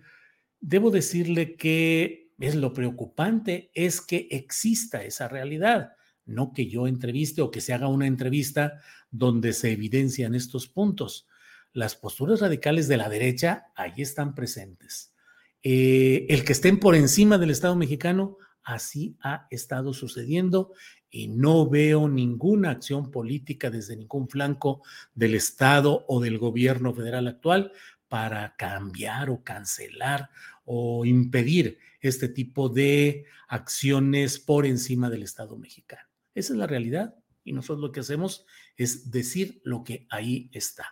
debo 0.60 0.90
decirle 0.90 1.54
que 1.54 2.32
es 2.40 2.56
lo 2.56 2.72
preocupante, 2.72 3.70
es 3.74 4.00
que 4.00 4.26
exista 4.30 5.04
esa 5.04 5.28
realidad, 5.28 5.92
no 6.26 6.52
que 6.52 6.66
yo 6.66 6.88
entreviste 6.88 7.42
o 7.42 7.52
que 7.52 7.60
se 7.60 7.72
haga 7.72 7.86
una 7.86 8.08
entrevista 8.08 8.80
donde 9.12 9.52
se 9.52 9.70
evidencian 9.70 10.34
estos 10.34 10.66
puntos. 10.66 11.28
Las 11.72 11.94
posturas 11.94 12.40
radicales 12.40 12.88
de 12.88 12.96
la 12.96 13.08
derecha 13.08 13.66
ahí 13.76 14.02
están 14.02 14.34
presentes. 14.34 15.14
Eh, 15.62 16.26
el 16.28 16.44
que 16.44 16.52
estén 16.52 16.80
por 16.80 16.96
encima 16.96 17.38
del 17.38 17.50
Estado 17.50 17.76
mexicano, 17.76 18.36
así 18.64 19.16
ha 19.22 19.46
estado 19.50 19.92
sucediendo 19.94 20.72
y 21.10 21.28
no 21.28 21.68
veo 21.68 22.08
ninguna 22.08 22.70
acción 22.70 23.10
política 23.10 23.70
desde 23.70 23.96
ningún 23.96 24.28
flanco 24.28 24.82
del 25.14 25.34
Estado 25.34 26.04
o 26.08 26.20
del 26.20 26.38
gobierno 26.38 26.94
federal 26.94 27.28
actual 27.28 27.72
para 28.08 28.56
cambiar 28.56 29.30
o 29.30 29.42
cancelar 29.42 30.30
o 30.64 31.04
impedir 31.04 31.78
este 32.00 32.28
tipo 32.28 32.68
de 32.68 33.26
acciones 33.48 34.38
por 34.38 34.66
encima 34.66 35.10
del 35.10 35.22
Estado 35.22 35.56
mexicano. 35.58 36.08
Esa 36.34 36.52
es 36.54 36.58
la 36.58 36.66
realidad 36.66 37.14
y 37.44 37.52
nosotros 37.52 37.80
lo 37.80 37.92
que 37.92 38.00
hacemos 38.00 38.46
es 38.76 39.10
decir 39.10 39.60
lo 39.64 39.84
que 39.84 40.06
ahí 40.10 40.50
está. 40.52 40.86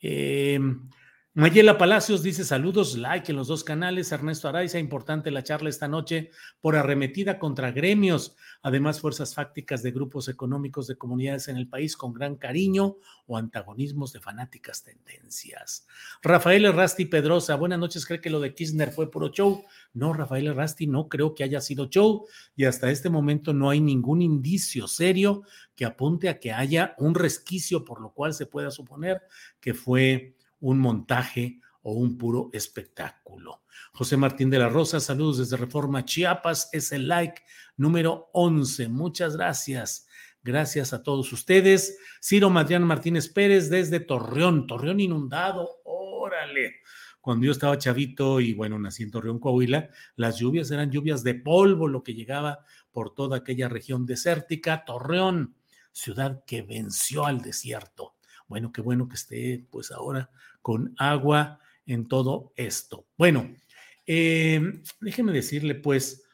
Eh, 0.00 0.60
Mayela 1.38 1.78
Palacios 1.78 2.24
dice 2.24 2.42
saludos, 2.42 2.98
like 2.98 3.30
en 3.30 3.36
los 3.36 3.46
dos 3.46 3.62
canales. 3.62 4.10
Ernesto 4.10 4.48
Araiza, 4.48 4.80
importante 4.80 5.30
la 5.30 5.44
charla 5.44 5.68
esta 5.68 5.86
noche 5.86 6.32
por 6.60 6.74
arremetida 6.74 7.38
contra 7.38 7.70
gremios, 7.70 8.34
además 8.60 9.00
fuerzas 9.00 9.36
fácticas 9.36 9.84
de 9.84 9.92
grupos 9.92 10.28
económicos 10.28 10.88
de 10.88 10.98
comunidades 10.98 11.46
en 11.46 11.56
el 11.56 11.68
país 11.68 11.96
con 11.96 12.12
gran 12.12 12.34
cariño 12.34 12.96
o 13.28 13.36
antagonismos 13.36 14.12
de 14.12 14.18
fanáticas 14.18 14.82
tendencias. 14.82 15.86
Rafael 16.22 16.64
Errasti 16.64 17.04
Pedrosa, 17.04 17.54
buenas 17.54 17.78
noches, 17.78 18.04
¿cree 18.04 18.20
que 18.20 18.30
lo 18.30 18.40
de 18.40 18.52
Kirchner 18.52 18.90
fue 18.90 19.08
puro 19.08 19.28
show? 19.28 19.62
No, 19.94 20.12
Rafael 20.12 20.48
Errasti, 20.48 20.88
no 20.88 21.08
creo 21.08 21.36
que 21.36 21.44
haya 21.44 21.60
sido 21.60 21.86
show 21.86 22.26
y 22.56 22.64
hasta 22.64 22.90
este 22.90 23.10
momento 23.10 23.52
no 23.52 23.70
hay 23.70 23.80
ningún 23.80 24.22
indicio 24.22 24.88
serio 24.88 25.44
que 25.76 25.84
apunte 25.84 26.28
a 26.28 26.40
que 26.40 26.52
haya 26.52 26.96
un 26.98 27.14
resquicio 27.14 27.84
por 27.84 28.00
lo 28.00 28.10
cual 28.10 28.34
se 28.34 28.46
pueda 28.46 28.72
suponer 28.72 29.22
que 29.60 29.72
fue 29.72 30.34
un 30.60 30.78
montaje 30.78 31.60
o 31.82 31.92
un 31.92 32.18
puro 32.18 32.50
espectáculo. 32.52 33.62
José 33.92 34.16
Martín 34.16 34.50
de 34.50 34.58
la 34.58 34.68
Rosa, 34.68 35.00
saludos 35.00 35.38
desde 35.38 35.56
Reforma 35.56 36.04
Chiapas, 36.04 36.68
es 36.72 36.92
el 36.92 37.08
like 37.08 37.42
número 37.76 38.30
11. 38.32 38.88
Muchas 38.88 39.36
gracias. 39.36 40.06
Gracias 40.42 40.92
a 40.92 41.02
todos 41.02 41.32
ustedes. 41.32 41.98
Ciro 42.22 42.50
Madrián 42.50 42.84
Martínez 42.84 43.28
Pérez 43.28 43.70
desde 43.70 44.00
Torreón, 44.00 44.66
Torreón 44.66 45.00
inundado, 45.00 45.80
órale. 45.84 46.76
Cuando 47.20 47.46
yo 47.46 47.52
estaba 47.52 47.76
chavito 47.76 48.40
y 48.40 48.54
bueno, 48.54 48.78
nací 48.78 49.02
en 49.02 49.10
Torreón, 49.10 49.38
Coahuila, 49.38 49.90
las 50.16 50.38
lluvias 50.38 50.70
eran 50.70 50.90
lluvias 50.90 51.22
de 51.22 51.34
polvo, 51.34 51.88
lo 51.88 52.02
que 52.02 52.14
llegaba 52.14 52.64
por 52.90 53.14
toda 53.14 53.38
aquella 53.38 53.68
región 53.68 54.06
desértica. 54.06 54.84
Torreón, 54.84 55.56
ciudad 55.92 56.44
que 56.46 56.62
venció 56.62 57.26
al 57.26 57.42
desierto. 57.42 58.14
Bueno, 58.48 58.72
qué 58.72 58.80
bueno 58.80 59.08
que 59.08 59.16
esté 59.16 59.66
pues 59.70 59.90
ahora 59.90 60.30
con 60.62 60.94
agua 60.98 61.60
en 61.86 62.08
todo 62.08 62.52
esto. 62.56 63.06
Bueno, 63.16 63.54
eh, 64.06 64.60
déjeme 65.00 65.32
decirle 65.32 65.74
pues, 65.74 66.24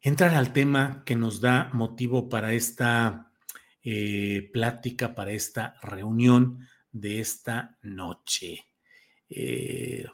entrar 0.00 0.34
al 0.34 0.52
tema 0.52 1.02
que 1.04 1.16
nos 1.16 1.40
da 1.40 1.70
motivo 1.72 2.28
para 2.28 2.52
esta 2.52 3.32
eh, 3.82 4.50
plática, 4.52 5.14
para 5.14 5.32
esta 5.32 5.74
reunión 5.82 6.66
de 6.92 7.20
esta 7.20 7.78
noche. 7.82 8.66
Eh, 9.28 10.04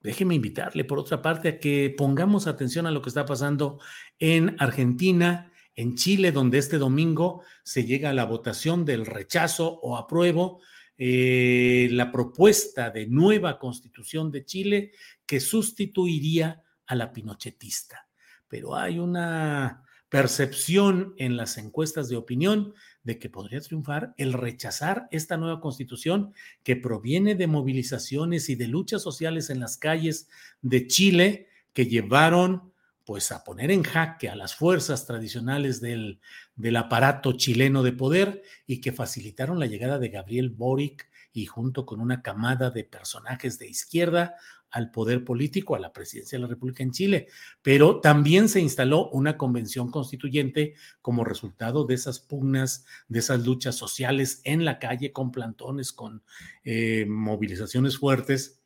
déjeme 0.00 0.34
invitarle, 0.34 0.84
por 0.84 0.98
otra 0.98 1.22
parte, 1.22 1.48
a 1.48 1.58
que 1.58 1.94
pongamos 1.96 2.46
atención 2.46 2.86
a 2.86 2.90
lo 2.90 3.00
que 3.00 3.08
está 3.08 3.24
pasando 3.24 3.80
en 4.18 4.56
Argentina 4.58 5.52
en 5.76 5.96
Chile, 5.96 6.32
donde 6.32 6.58
este 6.58 6.78
domingo 6.78 7.42
se 7.62 7.84
llega 7.84 8.10
a 8.10 8.14
la 8.14 8.24
votación 8.24 8.84
del 8.84 9.06
rechazo 9.06 9.80
o 9.82 9.96
apruebo 9.96 10.60
eh, 10.96 11.88
la 11.90 12.12
propuesta 12.12 12.90
de 12.90 13.06
nueva 13.06 13.58
constitución 13.58 14.30
de 14.30 14.44
Chile 14.44 14.92
que 15.26 15.40
sustituiría 15.40 16.62
a 16.86 16.94
la 16.94 17.12
pinochetista. 17.12 18.08
Pero 18.46 18.76
hay 18.76 18.98
una 19.00 19.82
percepción 20.08 21.14
en 21.16 21.36
las 21.36 21.58
encuestas 21.58 22.08
de 22.08 22.14
opinión 22.14 22.74
de 23.02 23.18
que 23.18 23.28
podría 23.28 23.60
triunfar 23.60 24.14
el 24.16 24.32
rechazar 24.32 25.08
esta 25.10 25.36
nueva 25.36 25.60
constitución 25.60 26.32
que 26.62 26.76
proviene 26.76 27.34
de 27.34 27.48
movilizaciones 27.48 28.48
y 28.48 28.54
de 28.54 28.68
luchas 28.68 29.02
sociales 29.02 29.50
en 29.50 29.58
las 29.58 29.76
calles 29.76 30.28
de 30.62 30.86
Chile 30.86 31.48
que 31.72 31.86
llevaron 31.86 32.72
pues 33.04 33.32
a 33.32 33.44
poner 33.44 33.70
en 33.70 33.82
jaque 33.82 34.28
a 34.28 34.36
las 34.36 34.54
fuerzas 34.54 35.06
tradicionales 35.06 35.80
del, 35.80 36.20
del, 36.56 36.76
aparato 36.76 37.32
chileno 37.32 37.82
de 37.82 37.92
poder 37.92 38.42
y 38.66 38.80
que 38.80 38.92
facilitaron 38.92 39.58
la 39.58 39.66
llegada 39.66 39.98
de 39.98 40.08
Gabriel 40.08 40.50
Boric 40.50 41.08
y 41.32 41.46
junto 41.46 41.84
con 41.84 42.00
una 42.00 42.22
camada 42.22 42.70
de 42.70 42.84
personajes 42.84 43.58
de 43.58 43.68
izquierda 43.68 44.36
al 44.70 44.90
poder 44.90 45.24
político, 45.24 45.76
a 45.76 45.78
la 45.78 45.92
presidencia 45.92 46.36
de 46.36 46.42
la 46.42 46.48
República 46.48 46.82
en 46.82 46.90
Chile. 46.90 47.28
Pero 47.62 48.00
también 48.00 48.48
se 48.48 48.60
instaló 48.60 49.08
una 49.10 49.36
convención 49.36 49.88
constituyente 49.88 50.74
como 51.00 51.24
resultado 51.24 51.84
de 51.84 51.94
esas 51.94 52.18
pugnas, 52.18 52.84
de 53.06 53.20
esas 53.20 53.46
luchas 53.46 53.76
sociales 53.76 54.40
en 54.42 54.64
la 54.64 54.80
calle, 54.80 55.12
con 55.12 55.30
plantones, 55.30 55.92
con 55.92 56.24
eh, 56.64 57.06
movilizaciones 57.08 57.98
fuertes 57.98 58.63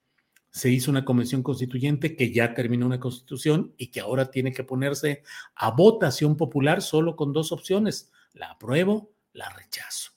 se 0.51 0.71
hizo 0.71 0.91
una 0.91 1.05
convención 1.05 1.43
constituyente 1.43 2.17
que 2.17 2.33
ya 2.33 2.55
terminó 2.55 2.87
una 2.87 3.01
constitución 3.01 3.75
y 3.77 3.89
que 3.89 4.01
ahora 4.01 4.31
tiene 4.31 4.53
que 4.53 4.65
ponerse 4.65 5.23
a 5.55 5.71
votación 5.71 6.37
popular 6.37 6.83
solo 6.83 7.17
con 7.17 7.33
dos 7.33 7.53
opciones, 7.53 8.11
la 8.33 8.53
apruebo, 8.53 9.13
la 9.33 9.49
rechazo. 9.51 10.13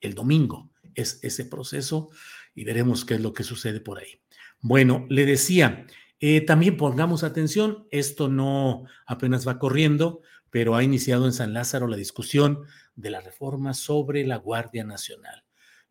El 0.00 0.14
domingo 0.14 0.70
es 0.94 1.18
ese 1.22 1.44
proceso 1.44 2.10
y 2.54 2.64
veremos 2.64 3.04
qué 3.04 3.14
es 3.14 3.20
lo 3.20 3.32
que 3.32 3.44
sucede 3.44 3.80
por 3.80 3.98
ahí. 3.98 4.20
Bueno, 4.60 5.06
le 5.10 5.26
decía, 5.26 5.86
eh, 6.20 6.40
también 6.40 6.76
pongamos 6.76 7.22
atención, 7.22 7.86
esto 7.90 8.28
no 8.28 8.84
apenas 9.06 9.46
va 9.46 9.58
corriendo, 9.58 10.22
pero 10.50 10.74
ha 10.74 10.82
iniciado 10.82 11.26
en 11.26 11.32
San 11.32 11.52
Lázaro 11.52 11.86
la 11.86 11.96
discusión 11.96 12.64
de 12.94 13.10
la 13.10 13.20
reforma 13.20 13.74
sobre 13.74 14.26
la 14.26 14.36
Guardia 14.36 14.84
Nacional. 14.84 15.45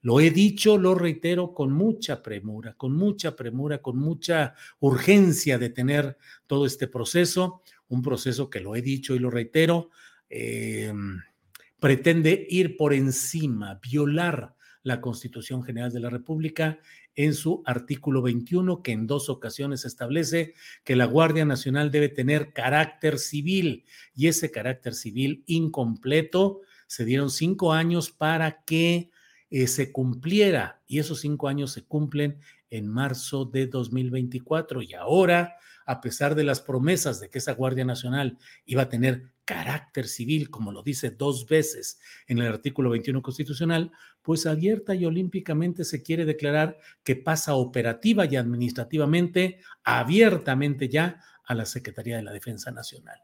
Lo 0.06 0.20
he 0.20 0.30
dicho, 0.30 0.78
lo 0.78 0.94
reitero 0.94 1.52
con 1.52 1.72
mucha 1.72 2.22
premura, 2.22 2.76
con 2.76 2.94
mucha 2.96 3.36
premura, 3.36 3.82
con 3.82 3.98
mucha 3.98 4.54
urgencia 4.80 5.58
de 5.58 5.72
tener 5.72 6.16
todo 6.46 6.68
este 6.68 6.88
proceso, 6.88 7.64
un 7.88 8.04
proceso 8.04 8.48
que 8.48 8.60
lo 8.60 8.76
he 8.76 8.84
dicho 8.84 9.16
y 9.16 9.20
lo 9.20 9.32
reitero, 9.32 9.90
em, 10.30 11.20
pretende 11.80 12.46
ir 12.52 12.78
por 12.78 12.94
encima, 12.94 13.80
violar 13.82 14.54
la 14.84 15.02
Constitución 15.02 15.64
General 15.64 15.92
de 15.92 16.02
la 16.02 16.12
República 16.12 16.78
en 17.16 17.34
su 17.34 17.64
artículo 17.66 18.22
21, 18.22 18.84
que 18.84 18.92
en 18.92 19.08
dos 19.08 19.28
ocasiones 19.28 19.86
establece 19.86 20.54
que 20.84 20.96
la 20.96 21.06
Guardia 21.06 21.46
Nacional 21.46 21.90
debe 21.90 22.10
tener 22.10 22.54
carácter 22.54 23.18
civil 23.18 23.86
y 24.14 24.28
ese 24.28 24.52
carácter 24.52 24.94
civil 24.94 25.44
incompleto 25.48 26.62
se 26.86 27.06
dieron 27.06 27.32
cinco 27.32 27.74
años 27.74 28.12
para 28.12 28.64
que 28.66 29.10
eh, 29.58 29.68
se 29.68 29.94
cumpliera 29.94 30.82
y 30.86 31.00
esos 31.00 31.22
cinco 31.22 31.48
años 31.48 31.72
se 31.72 31.86
cumplen 31.86 32.40
en 32.70 32.90
marzo 32.90 33.46
de 33.46 33.68
2024 33.68 34.82
y 34.82 34.96
ahora, 34.96 35.56
a 35.86 36.02
pesar 36.02 36.36
de 36.36 36.44
las 36.44 36.60
promesas 36.60 37.22
de 37.22 37.30
que 37.30 37.38
esa 37.38 37.54
Guardia 37.54 37.86
Nacional 37.86 38.38
iba 38.66 38.82
a 38.82 38.90
tener 38.90 39.32
carácter 39.46 40.10
civil, 40.10 40.50
como 40.50 40.74
lo 40.74 40.84
dice 40.84 41.12
dos 41.12 41.48
veces 41.48 42.02
en 42.28 42.40
el 42.40 42.48
artículo 42.48 42.90
21 42.90 43.22
constitucional, 43.22 43.94
pues 44.22 44.46
abierta 44.46 44.94
y 44.94 45.06
olímpicamente 45.06 45.86
se 45.86 46.04
quiere 46.04 46.26
declarar 46.26 46.78
que 47.06 47.16
pasa 47.16 47.56
operativa 47.56 48.26
y 48.26 48.36
administrativamente, 48.36 49.62
abiertamente 49.86 50.90
ya 50.90 51.22
a 51.46 51.56
la 51.56 51.66
Secretaría 51.66 52.18
de 52.18 52.24
la 52.24 52.34
Defensa 52.34 52.72
Nacional. 52.72 53.22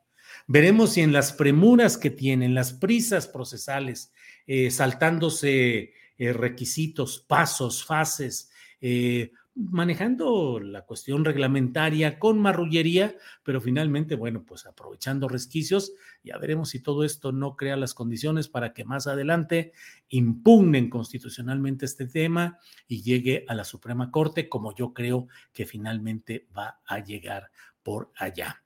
Veremos 0.48 0.94
si 0.94 1.02
en 1.02 1.12
las 1.12 1.34
premuras 1.34 1.98
que 1.98 2.10
tienen, 2.10 2.56
las 2.56 2.72
prisas 2.72 3.28
procesales, 3.28 4.14
eh, 4.48 4.72
saltándose 4.72 5.92
eh, 6.22 6.34
requisitos, 6.34 7.26
pasos, 7.28 7.84
fases, 7.84 8.52
eh, 8.80 9.32
manejando 9.56 10.60
la 10.60 10.86
cuestión 10.86 11.26
reglamentaria 11.26 12.20
con 12.20 12.40
marrullería, 12.40 13.16
pero 13.42 13.60
finalmente, 13.60 14.14
bueno, 14.14 14.44
pues 14.46 14.68
aprovechando 14.68 15.28
resquicios, 15.28 15.94
ya 16.24 16.38
veremos 16.38 16.70
si 16.70 16.80
todo 16.80 17.04
esto 17.06 17.32
no 17.32 17.56
crea 17.56 17.76
las 17.76 17.96
condiciones 17.96 18.50
para 18.50 18.72
que 18.72 18.86
más 18.86 19.08
adelante 19.08 19.74
impugnen 20.10 20.92
constitucionalmente 20.92 21.86
este 21.86 22.06
tema 22.06 22.60
y 22.88 23.02
llegue 23.02 23.44
a 23.48 23.56
la 23.56 23.64
Suprema 23.64 24.12
Corte, 24.12 24.48
como 24.48 24.76
yo 24.76 24.94
creo 24.94 25.28
que 25.54 25.66
finalmente 25.66 26.48
va 26.56 26.82
a 26.86 27.00
llegar 27.00 27.50
por 27.82 28.12
allá. 28.16 28.62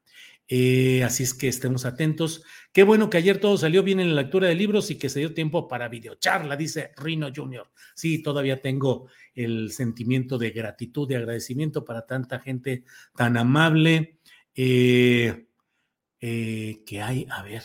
Eh, 0.48 1.04
así 1.04 1.24
es 1.24 1.34
que 1.34 1.48
estemos 1.48 1.86
atentos. 1.86 2.44
Qué 2.72 2.84
bueno 2.84 3.10
que 3.10 3.18
ayer 3.18 3.40
todo 3.40 3.58
salió 3.58 3.82
bien 3.82 4.00
en 4.00 4.16
la 4.16 4.22
lectura 4.22 4.48
de 4.48 4.56
libros 4.56 4.92
y 4.92 4.98
que 4.98 5.10
se 5.10 5.20
dio 5.20 5.34
tiempo 5.34 5.68
para 5.68 5.88
videocharla, 5.88 6.56
dice 6.56 6.92
Rino 6.98 7.30
Jr. 7.36 7.68
Sí, 7.96 8.22
todavía 8.22 8.62
tengo 8.62 9.08
el 9.34 9.72
sentimiento 9.72 10.38
de 10.38 10.52
gratitud, 10.52 11.08
de 11.08 11.18
agradecimiento 11.18 11.84
para 11.84 12.06
tanta 12.06 12.40
gente 12.40 12.84
tan 13.16 13.38
amable 13.38 14.20
eh, 14.54 15.48
eh, 16.20 16.84
que 16.86 17.02
hay. 17.02 17.26
A 17.30 17.42
ver, 17.42 17.64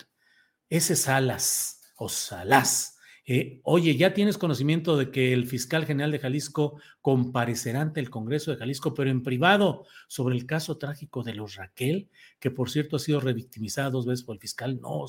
ese 0.68 0.96
Salas 0.96 1.92
o 1.96 2.08
Salas 2.08 2.96
eh, 3.32 3.60
oye, 3.62 3.96
¿ya 3.96 4.12
tienes 4.12 4.38
conocimiento 4.38 4.96
de 4.96 5.12
que 5.12 5.32
el 5.32 5.46
fiscal 5.46 5.86
general 5.86 6.10
de 6.10 6.18
Jalisco 6.18 6.80
comparecerá 7.00 7.80
ante 7.80 8.00
el 8.00 8.10
Congreso 8.10 8.50
de 8.50 8.56
Jalisco, 8.56 8.92
pero 8.92 9.08
en 9.08 9.22
privado, 9.22 9.84
sobre 10.08 10.34
el 10.34 10.46
caso 10.46 10.78
trágico 10.78 11.22
de 11.22 11.34
los 11.34 11.54
Raquel, 11.54 12.08
que 12.40 12.50
por 12.50 12.70
cierto 12.70 12.96
ha 12.96 12.98
sido 12.98 13.20
revictimizada 13.20 13.88
dos 13.88 14.04
veces 14.04 14.24
por 14.24 14.34
el 14.34 14.40
fiscal? 14.40 14.80
No, 14.80 15.04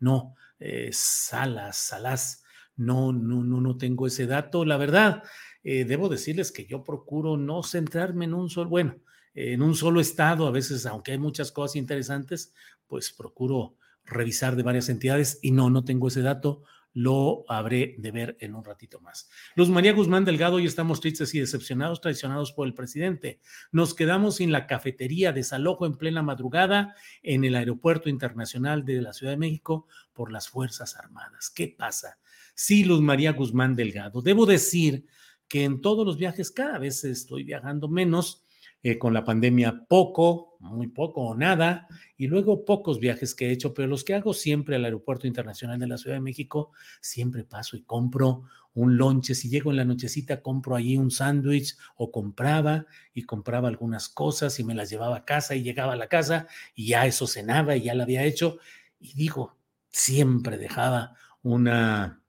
no, 0.00 0.34
eh, 0.60 0.90
Salas, 0.92 1.78
Salas, 1.78 2.44
no, 2.76 3.10
no, 3.10 3.42
no, 3.42 3.62
no 3.62 3.78
tengo 3.78 4.06
ese 4.06 4.26
dato. 4.26 4.66
La 4.66 4.76
verdad, 4.76 5.22
eh, 5.64 5.86
debo 5.86 6.10
decirles 6.10 6.52
que 6.52 6.66
yo 6.66 6.84
procuro 6.84 7.38
no 7.38 7.62
centrarme 7.62 8.26
en 8.26 8.34
un 8.34 8.50
solo, 8.50 8.68
bueno, 8.68 8.96
en 9.32 9.62
un 9.62 9.74
solo 9.76 10.02
estado, 10.02 10.46
a 10.46 10.50
veces, 10.50 10.84
aunque 10.84 11.12
hay 11.12 11.18
muchas 11.18 11.50
cosas 11.50 11.76
interesantes, 11.76 12.52
pues 12.86 13.12
procuro 13.12 13.76
revisar 14.04 14.56
de 14.56 14.62
varias 14.62 14.90
entidades 14.90 15.38
y 15.40 15.52
no, 15.52 15.70
no 15.70 15.86
tengo 15.86 16.08
ese 16.08 16.20
dato 16.20 16.64
lo 16.94 17.44
habré 17.48 17.94
de 17.98 18.10
ver 18.10 18.36
en 18.40 18.54
un 18.54 18.64
ratito 18.64 19.00
más. 19.00 19.28
Luz 19.54 19.68
María 19.68 19.92
Guzmán 19.92 20.24
Delgado, 20.24 20.56
hoy 20.56 20.66
estamos 20.66 21.00
tristes 21.00 21.34
y 21.34 21.40
decepcionados, 21.40 22.00
traicionados 22.00 22.52
por 22.52 22.66
el 22.66 22.74
presidente. 22.74 23.40
Nos 23.70 23.94
quedamos 23.94 24.36
sin 24.36 24.52
la 24.52 24.66
cafetería, 24.66 25.32
desalojo 25.32 25.86
en 25.86 25.96
plena 25.96 26.22
madrugada 26.22 26.94
en 27.22 27.44
el 27.44 27.54
Aeropuerto 27.54 28.08
Internacional 28.08 28.84
de 28.84 29.02
la 29.02 29.12
Ciudad 29.12 29.32
de 29.32 29.38
México 29.38 29.86
por 30.12 30.30
las 30.30 30.48
Fuerzas 30.48 30.96
Armadas. 30.96 31.50
¿Qué 31.50 31.68
pasa? 31.68 32.18
Sí, 32.54 32.84
Luz 32.84 33.00
María 33.00 33.32
Guzmán 33.32 33.74
Delgado. 33.74 34.20
Debo 34.20 34.44
decir 34.44 35.06
que 35.48 35.64
en 35.64 35.80
todos 35.80 36.06
los 36.06 36.16
viajes, 36.16 36.50
cada 36.50 36.78
vez 36.78 37.04
estoy 37.04 37.44
viajando 37.44 37.88
menos, 37.88 38.44
eh, 38.82 38.98
con 38.98 39.14
la 39.14 39.24
pandemia 39.24 39.84
poco, 39.88 40.51
muy 40.70 40.88
poco 40.88 41.22
o 41.22 41.34
nada, 41.34 41.88
y 42.16 42.26
luego 42.28 42.64
pocos 42.64 43.00
viajes 43.00 43.34
que 43.34 43.48
he 43.48 43.52
hecho, 43.52 43.74
pero 43.74 43.88
los 43.88 44.04
que 44.04 44.14
hago 44.14 44.32
siempre 44.34 44.76
al 44.76 44.84
Aeropuerto 44.84 45.26
Internacional 45.26 45.78
de 45.78 45.86
la 45.86 45.98
Ciudad 45.98 46.16
de 46.16 46.20
México, 46.20 46.72
siempre 47.00 47.44
paso 47.44 47.76
y 47.76 47.82
compro 47.82 48.44
un 48.74 48.96
lonche. 48.96 49.34
Si 49.34 49.48
llego 49.48 49.70
en 49.70 49.76
la 49.76 49.84
nochecita, 49.84 50.42
compro 50.42 50.76
allí 50.76 50.96
un 50.96 51.10
sándwich 51.10 51.76
o 51.96 52.10
compraba 52.10 52.86
y 53.12 53.22
compraba 53.22 53.68
algunas 53.68 54.08
cosas 54.08 54.58
y 54.58 54.64
me 54.64 54.74
las 54.74 54.90
llevaba 54.90 55.18
a 55.18 55.24
casa 55.24 55.54
y 55.54 55.62
llegaba 55.62 55.92
a 55.92 55.96
la 55.96 56.08
casa 56.08 56.46
y 56.74 56.88
ya 56.88 57.06
eso 57.06 57.26
cenaba 57.26 57.76
y 57.76 57.82
ya 57.82 57.94
lo 57.94 58.02
había 58.02 58.24
hecho. 58.24 58.58
Y 58.98 59.14
digo, 59.14 59.56
siempre 59.90 60.58
dejaba 60.58 61.16
una 61.42 62.21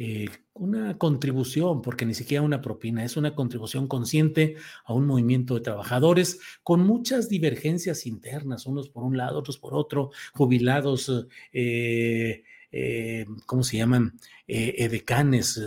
eh, 0.00 0.28
una 0.54 0.96
contribución, 0.96 1.82
porque 1.82 2.06
ni 2.06 2.14
siquiera 2.14 2.42
una 2.42 2.60
propina, 2.60 3.04
es 3.04 3.16
una 3.16 3.34
contribución 3.34 3.88
consciente 3.88 4.54
a 4.84 4.92
un 4.94 5.06
movimiento 5.06 5.56
de 5.56 5.60
trabajadores 5.60 6.38
con 6.62 6.80
muchas 6.86 7.28
divergencias 7.28 8.06
internas, 8.06 8.66
unos 8.66 8.90
por 8.90 9.02
un 9.02 9.16
lado, 9.16 9.40
otros 9.40 9.58
por 9.58 9.74
otro, 9.74 10.12
jubilados, 10.34 11.26
eh, 11.52 12.44
eh, 12.70 13.26
¿cómo 13.44 13.64
se 13.64 13.78
llaman? 13.78 14.16
edecanes, 14.46 15.60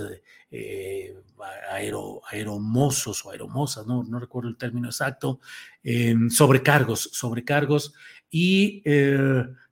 aero, 1.70 2.22
aeromosos 2.30 3.26
o 3.26 3.32
aeromosas, 3.32 3.86
no, 3.86 4.04
no 4.04 4.18
recuerdo 4.18 4.50
el 4.50 4.58
término 4.58 4.88
exacto, 4.88 5.40
sobrecargos, 6.30 7.10
sobrecargos 7.12 7.94
y 8.30 8.82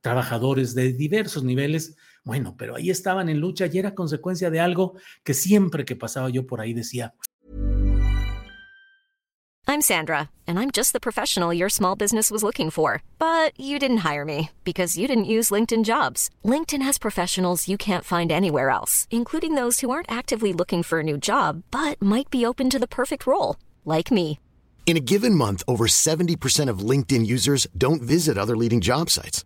trabajadores 0.02 0.76
de 0.76 0.94
diversos 0.94 1.44
niveles 1.44 1.96
bueno, 2.24 2.56
pero 2.58 2.76
ahí 2.76 2.90
estaban 2.90 3.30
en 3.30 3.40
lucha 3.40 3.68
y 3.68 3.78
era 3.78 3.96
consecuencia 3.96 4.50
de 4.50 4.60
algo 4.60 4.96
que 5.24 5.34
siempre 5.34 5.86
que 5.86 5.96
pasaba 5.96 6.30
yo 6.30 6.46
por 6.46 6.62
ahí 6.62 6.74
decía. 6.74 7.14
I'm 9.70 9.82
Sandra, 9.82 10.32
and 10.48 10.58
I'm 10.58 10.72
just 10.72 10.94
the 10.94 11.00
professional 11.00 11.54
your 11.54 11.70
small 11.70 11.96
business 11.96 12.32
was 12.32 12.42
looking 12.42 12.72
for. 12.72 13.04
But 13.20 13.52
you 13.56 13.78
didn't 13.78 13.98
hire 13.98 14.26
me 14.26 14.50
because 14.64 14.98
you 14.98 15.08
didn't 15.08 15.34
use 15.36 15.52
LinkedIn 15.52 15.84
jobs. 15.84 16.32
LinkedIn 16.44 16.82
has 16.82 16.98
professionals 16.98 17.68
you 17.68 17.78
can't 17.78 18.04
find 18.04 18.32
anywhere 18.32 18.72
else, 18.72 19.08
including 19.12 19.54
those 19.54 19.82
who 19.82 19.92
aren't 19.92 20.12
actively 20.12 20.54
looking 20.54 20.82
for 20.82 21.02
a 21.02 21.04
new 21.04 21.20
job, 21.20 21.62
but 21.70 22.02
might 22.02 22.32
be 22.32 22.48
open 22.48 22.72
to 22.72 22.80
the 22.80 22.88
perfect 22.88 23.28
role, 23.28 23.58
like 23.86 24.10
me. 24.10 24.40
In 24.88 24.98
a 24.98 25.08
given 25.12 25.36
month, 25.36 25.62
over 25.68 25.86
70% 25.86 26.68
of 26.68 26.80
LinkedIn 26.80 27.28
users 27.28 27.68
don't 27.78 28.02
visit 28.02 28.40
other 28.40 28.58
leading 28.58 28.82
job 28.82 29.12
sites. 29.12 29.46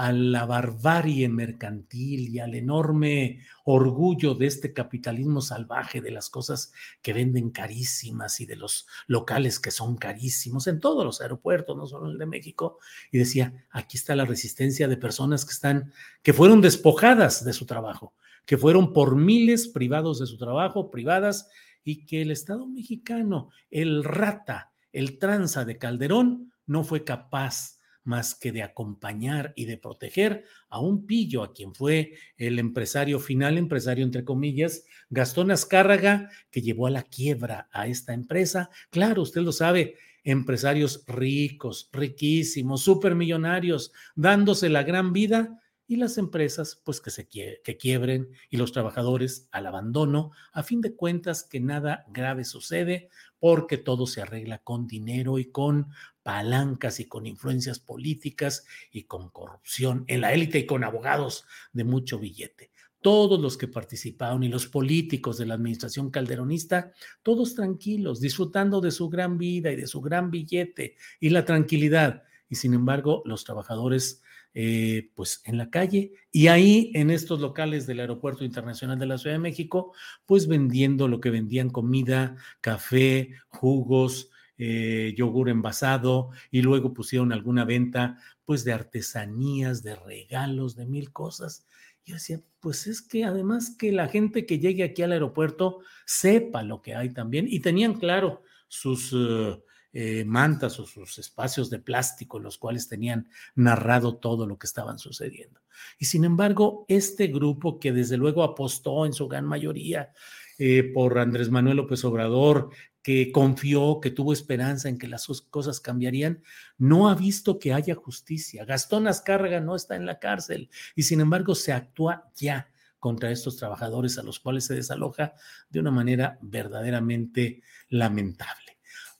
a 0.00 0.12
la 0.12 0.46
barbarie 0.46 1.28
mercantil 1.28 2.30
y 2.30 2.38
al 2.38 2.54
enorme 2.54 3.44
orgullo 3.64 4.34
de 4.34 4.46
este 4.46 4.72
capitalismo 4.72 5.42
salvaje, 5.42 6.00
de 6.00 6.10
las 6.10 6.30
cosas 6.30 6.72
que 7.02 7.12
venden 7.12 7.50
carísimas 7.50 8.40
y 8.40 8.46
de 8.46 8.56
los 8.56 8.86
locales 9.08 9.60
que 9.60 9.70
son 9.70 9.98
carísimos 9.98 10.68
en 10.68 10.80
todos 10.80 11.04
los 11.04 11.20
aeropuertos, 11.20 11.76
no 11.76 11.86
solo 11.86 12.06
en 12.06 12.12
el 12.12 12.18
de 12.18 12.24
México. 12.24 12.78
Y 13.12 13.18
decía, 13.18 13.66
aquí 13.68 13.98
está 13.98 14.16
la 14.16 14.24
resistencia 14.24 14.88
de 14.88 14.96
personas 14.96 15.44
que 15.44 15.52
están, 15.52 15.92
que 16.22 16.32
fueron 16.32 16.62
despojadas 16.62 17.44
de 17.44 17.52
su 17.52 17.66
trabajo, 17.66 18.14
que 18.46 18.56
fueron 18.56 18.94
por 18.94 19.16
miles 19.16 19.68
privados 19.68 20.18
de 20.18 20.26
su 20.26 20.38
trabajo, 20.38 20.90
privadas, 20.90 21.50
y 21.84 22.06
que 22.06 22.22
el 22.22 22.30
Estado 22.30 22.66
mexicano, 22.66 23.50
el 23.70 24.02
rata, 24.02 24.72
el 24.92 25.18
tranza 25.18 25.66
de 25.66 25.76
Calderón, 25.76 26.54
no 26.64 26.84
fue 26.84 27.04
capaz 27.04 27.79
más 28.04 28.34
que 28.34 28.52
de 28.52 28.62
acompañar 28.62 29.52
y 29.56 29.66
de 29.66 29.76
proteger 29.76 30.44
a 30.68 30.80
un 30.80 31.06
pillo, 31.06 31.42
a 31.42 31.52
quien 31.52 31.74
fue 31.74 32.14
el 32.36 32.58
empresario 32.58 33.20
final, 33.20 33.58
empresario 33.58 34.04
entre 34.04 34.24
comillas, 34.24 34.84
Gastón 35.08 35.50
Azcárraga, 35.50 36.30
que 36.50 36.62
llevó 36.62 36.86
a 36.86 36.90
la 36.90 37.02
quiebra 37.02 37.68
a 37.72 37.86
esta 37.86 38.14
empresa. 38.14 38.70
Claro, 38.90 39.22
usted 39.22 39.42
lo 39.42 39.52
sabe, 39.52 39.96
empresarios 40.24 41.04
ricos, 41.06 41.88
riquísimos, 41.92 42.82
supermillonarios, 42.82 43.92
dándose 44.14 44.68
la 44.68 44.82
gran 44.82 45.12
vida 45.12 45.60
y 45.90 45.96
las 45.96 46.18
empresas 46.18 46.80
pues 46.84 47.00
que 47.00 47.10
se 47.10 47.26
que 47.26 47.76
quiebren 47.76 48.30
y 48.48 48.58
los 48.58 48.70
trabajadores 48.70 49.48
al 49.50 49.66
abandono, 49.66 50.30
a 50.52 50.62
fin 50.62 50.80
de 50.80 50.94
cuentas 50.94 51.42
que 51.42 51.58
nada 51.58 52.06
grave 52.12 52.44
sucede 52.44 53.08
porque 53.40 53.76
todo 53.76 54.06
se 54.06 54.22
arregla 54.22 54.58
con 54.58 54.86
dinero 54.86 55.40
y 55.40 55.46
con 55.46 55.88
palancas 56.22 57.00
y 57.00 57.08
con 57.08 57.26
influencias 57.26 57.80
políticas 57.80 58.64
y 58.92 59.02
con 59.02 59.30
corrupción 59.30 60.04
en 60.06 60.20
la 60.20 60.32
élite 60.32 60.60
y 60.60 60.66
con 60.66 60.84
abogados 60.84 61.44
de 61.72 61.82
mucho 61.82 62.20
billete. 62.20 62.70
Todos 63.00 63.40
los 63.40 63.56
que 63.56 63.66
participaron 63.66 64.44
y 64.44 64.48
los 64.48 64.68
políticos 64.68 65.38
de 65.38 65.46
la 65.46 65.54
administración 65.54 66.12
calderonista, 66.12 66.92
todos 67.24 67.56
tranquilos, 67.56 68.20
disfrutando 68.20 68.80
de 68.80 68.92
su 68.92 69.08
gran 69.08 69.38
vida 69.38 69.72
y 69.72 69.76
de 69.76 69.88
su 69.88 70.00
gran 70.00 70.30
billete 70.30 70.94
y 71.18 71.30
la 71.30 71.44
tranquilidad. 71.44 72.22
Y 72.48 72.54
sin 72.54 72.74
embargo, 72.74 73.22
los 73.24 73.42
trabajadores 73.42 74.22
eh, 74.52 75.10
pues 75.14 75.42
en 75.44 75.58
la 75.58 75.70
calle 75.70 76.12
y 76.32 76.48
ahí 76.48 76.90
en 76.94 77.10
estos 77.10 77.40
locales 77.40 77.86
del 77.86 78.00
Aeropuerto 78.00 78.44
Internacional 78.44 78.98
de 78.98 79.06
la 79.06 79.18
Ciudad 79.18 79.36
de 79.36 79.40
México, 79.40 79.92
pues 80.26 80.48
vendiendo 80.48 81.06
lo 81.06 81.20
que 81.20 81.30
vendían 81.30 81.70
comida, 81.70 82.36
café, 82.60 83.30
jugos, 83.48 84.30
eh, 84.58 85.14
yogur 85.16 85.48
envasado 85.48 86.30
y 86.50 86.62
luego 86.62 86.92
pusieron 86.92 87.32
alguna 87.32 87.64
venta 87.64 88.18
pues 88.44 88.64
de 88.64 88.72
artesanías, 88.72 89.82
de 89.82 89.94
regalos, 89.94 90.74
de 90.74 90.86
mil 90.86 91.12
cosas. 91.12 91.66
Yo 92.04 92.14
decía, 92.14 92.40
pues 92.58 92.86
es 92.86 93.02
que 93.02 93.24
además 93.24 93.76
que 93.78 93.92
la 93.92 94.08
gente 94.08 94.46
que 94.46 94.58
llegue 94.58 94.82
aquí 94.82 95.02
al 95.02 95.12
aeropuerto 95.12 95.78
sepa 96.04 96.62
lo 96.62 96.82
que 96.82 96.94
hay 96.94 97.12
también 97.12 97.46
y 97.48 97.60
tenían 97.60 97.94
claro 97.94 98.42
sus... 98.68 99.12
Eh, 99.14 99.62
eh, 99.92 100.24
mantas 100.24 100.78
o 100.78 100.86
sus 100.86 101.18
espacios 101.18 101.68
de 101.70 101.80
plástico 101.80 102.38
en 102.38 102.44
los 102.44 102.58
cuales 102.58 102.88
tenían 102.88 103.28
narrado 103.54 104.16
todo 104.16 104.46
lo 104.46 104.58
que 104.58 104.66
estaban 104.66 104.98
sucediendo. 104.98 105.60
Y 105.98 106.04
sin 106.04 106.24
embargo, 106.24 106.84
este 106.88 107.26
grupo 107.26 107.80
que 107.80 107.92
desde 107.92 108.16
luego 108.16 108.42
apostó 108.42 109.06
en 109.06 109.12
su 109.12 109.26
gran 109.28 109.44
mayoría 109.44 110.12
eh, 110.58 110.84
por 110.94 111.18
Andrés 111.18 111.50
Manuel 111.50 111.78
López 111.78 112.04
Obrador, 112.04 112.70
que 113.02 113.32
confió, 113.32 113.98
que 114.00 114.10
tuvo 114.10 114.32
esperanza 114.32 114.88
en 114.88 114.98
que 114.98 115.08
las 115.08 115.26
cosas 115.48 115.80
cambiarían, 115.80 116.42
no 116.76 117.08
ha 117.08 117.14
visto 117.14 117.58
que 117.58 117.72
haya 117.72 117.94
justicia. 117.94 118.64
Gastón 118.64 119.08
Azcárraga 119.08 119.60
no 119.60 119.74
está 119.74 119.96
en 119.96 120.06
la 120.06 120.18
cárcel 120.18 120.70
y 120.94 121.04
sin 121.04 121.20
embargo 121.20 121.54
se 121.54 121.72
actúa 121.72 122.30
ya 122.36 122.70
contra 122.98 123.30
estos 123.30 123.56
trabajadores 123.56 124.18
a 124.18 124.22
los 124.22 124.38
cuales 124.38 124.66
se 124.66 124.74
desaloja 124.74 125.32
de 125.70 125.80
una 125.80 125.90
manera 125.90 126.38
verdaderamente 126.42 127.62
lamentable. 127.88 128.69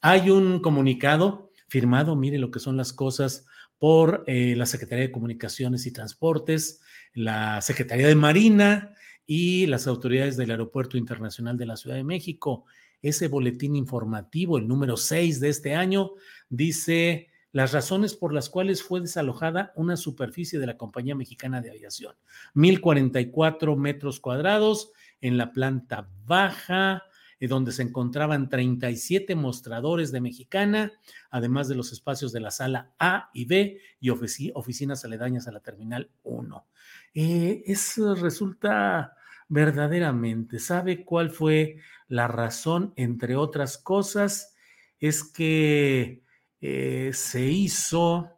Hay 0.01 0.31
un 0.31 0.61
comunicado 0.61 1.51
firmado, 1.69 2.17
mire 2.17 2.39
lo 2.39 2.51
que 2.51 2.59
son 2.59 2.77
las 2.77 2.93
cosas, 2.93 3.47
por 3.79 4.25
eh, 4.27 4.55
la 4.57 4.67
Secretaría 4.67 5.05
de 5.05 5.13
Comunicaciones 5.13 5.87
y 5.87 5.93
Transportes, 5.93 6.81
la 7.15 7.61
Secretaría 7.61 8.09
de 8.09 8.15
Marina 8.15 8.95
y 9.27 9.67
las 9.67 9.87
autoridades 9.87 10.37
del 10.37 10.51
Aeropuerto 10.51 10.99
Internacional 10.99 11.57
de 11.57 11.67
la 11.67 11.77
Ciudad 11.77 11.97
de 11.97 12.05
México. 12.05 12.65
Ese 13.03 13.29
boletín 13.29 13.77
informativo, 13.77 14.59
el 14.59 14.69
número 14.69 14.97
6 14.97 15.41
de 15.41 15.49
este 15.49 15.75
año, 15.75 16.13
dice 16.49 17.31
las 17.53 17.73
razones 17.73 18.15
por 18.15 18.33
las 18.33 18.49
cuales 18.49 18.83
fue 18.83 19.01
desalojada 19.01 19.73
una 19.75 19.97
superficie 19.97 20.59
de 20.59 20.67
la 20.67 20.77
Compañía 20.77 21.15
Mexicana 21.15 21.61
de 21.61 21.71
Aviación. 21.71 22.15
1044 22.55 23.77
metros 23.77 24.21
cuadrados 24.21 24.93
en 25.21 25.37
la 25.37 25.53
planta 25.53 26.09
baja, 26.25 27.03
donde 27.47 27.73
se 27.73 27.83
encontraban 27.83 28.49
37 28.51 29.35
mostradores 29.35 30.13
de 30.13 30.21
mexicana, 30.21 30.93
además 31.31 31.69
de 31.69 31.75
los 31.75 31.91
espacios 31.91 32.33
de 32.33 32.41
la 32.41 32.51
sala 32.51 32.93
A 32.99 33.31
y 33.33 33.47
B 33.47 33.81
y 33.99 34.11
oficinas 34.11 35.05
aledañas 35.05 35.49
a 35.49 35.53
la 35.53 35.61
terminal 35.61 36.11
1. 36.23 36.67
Eh, 37.15 37.63
eso 37.67 38.15
resulta 38.15 39.17
verdaderamente, 39.49 40.59
¿sabe 40.59 41.05
cuál 41.05 41.31
fue 41.31 41.79
la 42.09 42.29
razón? 42.29 42.93
Entre 42.97 43.37
otras 43.37 43.79
cosas, 43.79 44.55
es 44.99 45.25
que 45.25 46.23
eh, 46.61 47.11
se 47.15 47.47
hizo 47.47 48.37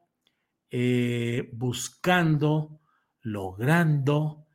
buscando, 1.52 2.80
logrando 3.20 4.46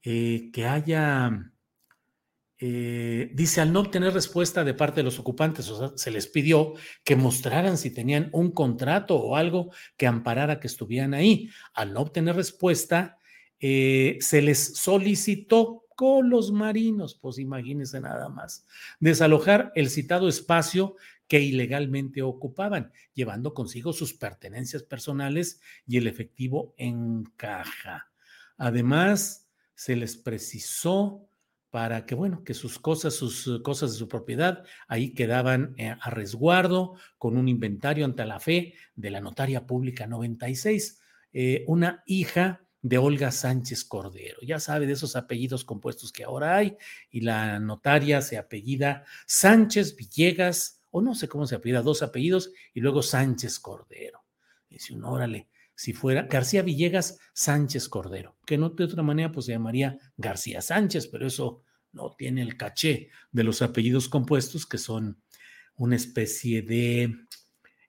que 0.00 0.66
haya 0.66 1.52
eh, 2.58 3.30
dice, 3.34 3.60
al 3.60 3.72
no 3.72 3.80
obtener 3.80 4.14
respuesta 4.14 4.64
de 4.64 4.74
parte 4.74 5.00
de 5.00 5.04
los 5.04 5.18
ocupantes, 5.18 5.68
o 5.68 5.78
sea, 5.78 5.92
se 5.96 6.10
les 6.10 6.26
pidió 6.26 6.74
que 7.04 7.16
mostraran 7.16 7.76
si 7.76 7.90
tenían 7.90 8.30
un 8.32 8.50
contrato 8.50 9.16
o 9.16 9.36
algo 9.36 9.70
que 9.96 10.06
amparara 10.06 10.58
que 10.58 10.66
estuvieran 10.66 11.12
ahí. 11.12 11.50
Al 11.74 11.92
no 11.92 12.00
obtener 12.00 12.36
respuesta, 12.36 13.18
eh, 13.60 14.16
se 14.20 14.40
les 14.40 14.76
solicitó 14.76 15.84
con 15.96 16.28
los 16.28 16.52
marinos, 16.52 17.14
pues 17.14 17.38
imagínense 17.38 18.00
nada 18.00 18.28
más, 18.28 18.66
desalojar 19.00 19.72
el 19.74 19.88
citado 19.88 20.28
espacio 20.28 20.96
que 21.26 21.40
ilegalmente 21.40 22.22
ocupaban, 22.22 22.92
llevando 23.14 23.54
consigo 23.54 23.92
sus 23.92 24.14
pertenencias 24.14 24.82
personales 24.82 25.60
y 25.86 25.96
el 25.96 26.06
efectivo 26.06 26.74
en 26.76 27.24
caja. 27.36 28.10
Además, 28.58 29.48
se 29.74 29.96
les 29.96 30.16
precisó 30.16 31.28
para 31.70 32.06
que, 32.06 32.14
bueno, 32.14 32.44
que 32.44 32.54
sus 32.54 32.78
cosas, 32.78 33.14
sus 33.14 33.46
eh, 33.46 33.62
cosas 33.62 33.92
de 33.92 33.98
su 33.98 34.08
propiedad 34.08 34.64
ahí 34.88 35.12
quedaban 35.12 35.74
eh, 35.76 35.94
a 36.00 36.10
resguardo 36.10 36.94
con 37.18 37.36
un 37.36 37.48
inventario 37.48 38.04
ante 38.04 38.24
la 38.24 38.40
fe 38.40 38.74
de 38.94 39.10
la 39.10 39.20
notaria 39.20 39.66
pública 39.66 40.06
96, 40.06 41.00
eh, 41.32 41.64
una 41.66 42.02
hija 42.06 42.66
de 42.82 42.98
Olga 42.98 43.32
Sánchez 43.32 43.84
Cordero. 43.84 44.38
Ya 44.42 44.60
sabe 44.60 44.86
de 44.86 44.92
esos 44.92 45.16
apellidos 45.16 45.64
compuestos 45.64 46.12
que 46.12 46.24
ahora 46.24 46.56
hay, 46.56 46.76
y 47.10 47.20
la 47.20 47.58
notaria 47.58 48.22
se 48.22 48.38
apellida 48.38 49.04
Sánchez 49.26 49.96
Villegas, 49.96 50.84
o 50.90 51.02
no 51.02 51.14
sé 51.14 51.28
cómo 51.28 51.46
se 51.46 51.56
apellida, 51.56 51.82
dos 51.82 52.02
apellidos, 52.02 52.52
y 52.72 52.80
luego 52.80 53.02
Sánchez 53.02 53.58
Cordero. 53.58 54.24
Dice 54.70 54.94
un 54.94 55.04
órale, 55.04 55.48
si 55.76 55.92
fuera 55.92 56.22
García 56.22 56.62
Villegas 56.62 57.20
Sánchez 57.34 57.88
Cordero, 57.88 58.36
que 58.46 58.58
no 58.58 58.70
de 58.70 58.84
otra 58.84 59.02
manera 59.02 59.30
pues 59.30 59.46
se 59.46 59.52
llamaría 59.52 59.98
García 60.16 60.62
Sánchez, 60.62 61.06
pero 61.06 61.26
eso 61.26 61.62
no 61.92 62.14
tiene 62.16 62.42
el 62.42 62.56
caché 62.56 63.10
de 63.30 63.44
los 63.44 63.62
apellidos 63.62 64.08
compuestos 64.08 64.66
que 64.66 64.78
son 64.78 65.22
una 65.76 65.96
especie 65.96 66.62
de 66.62 67.14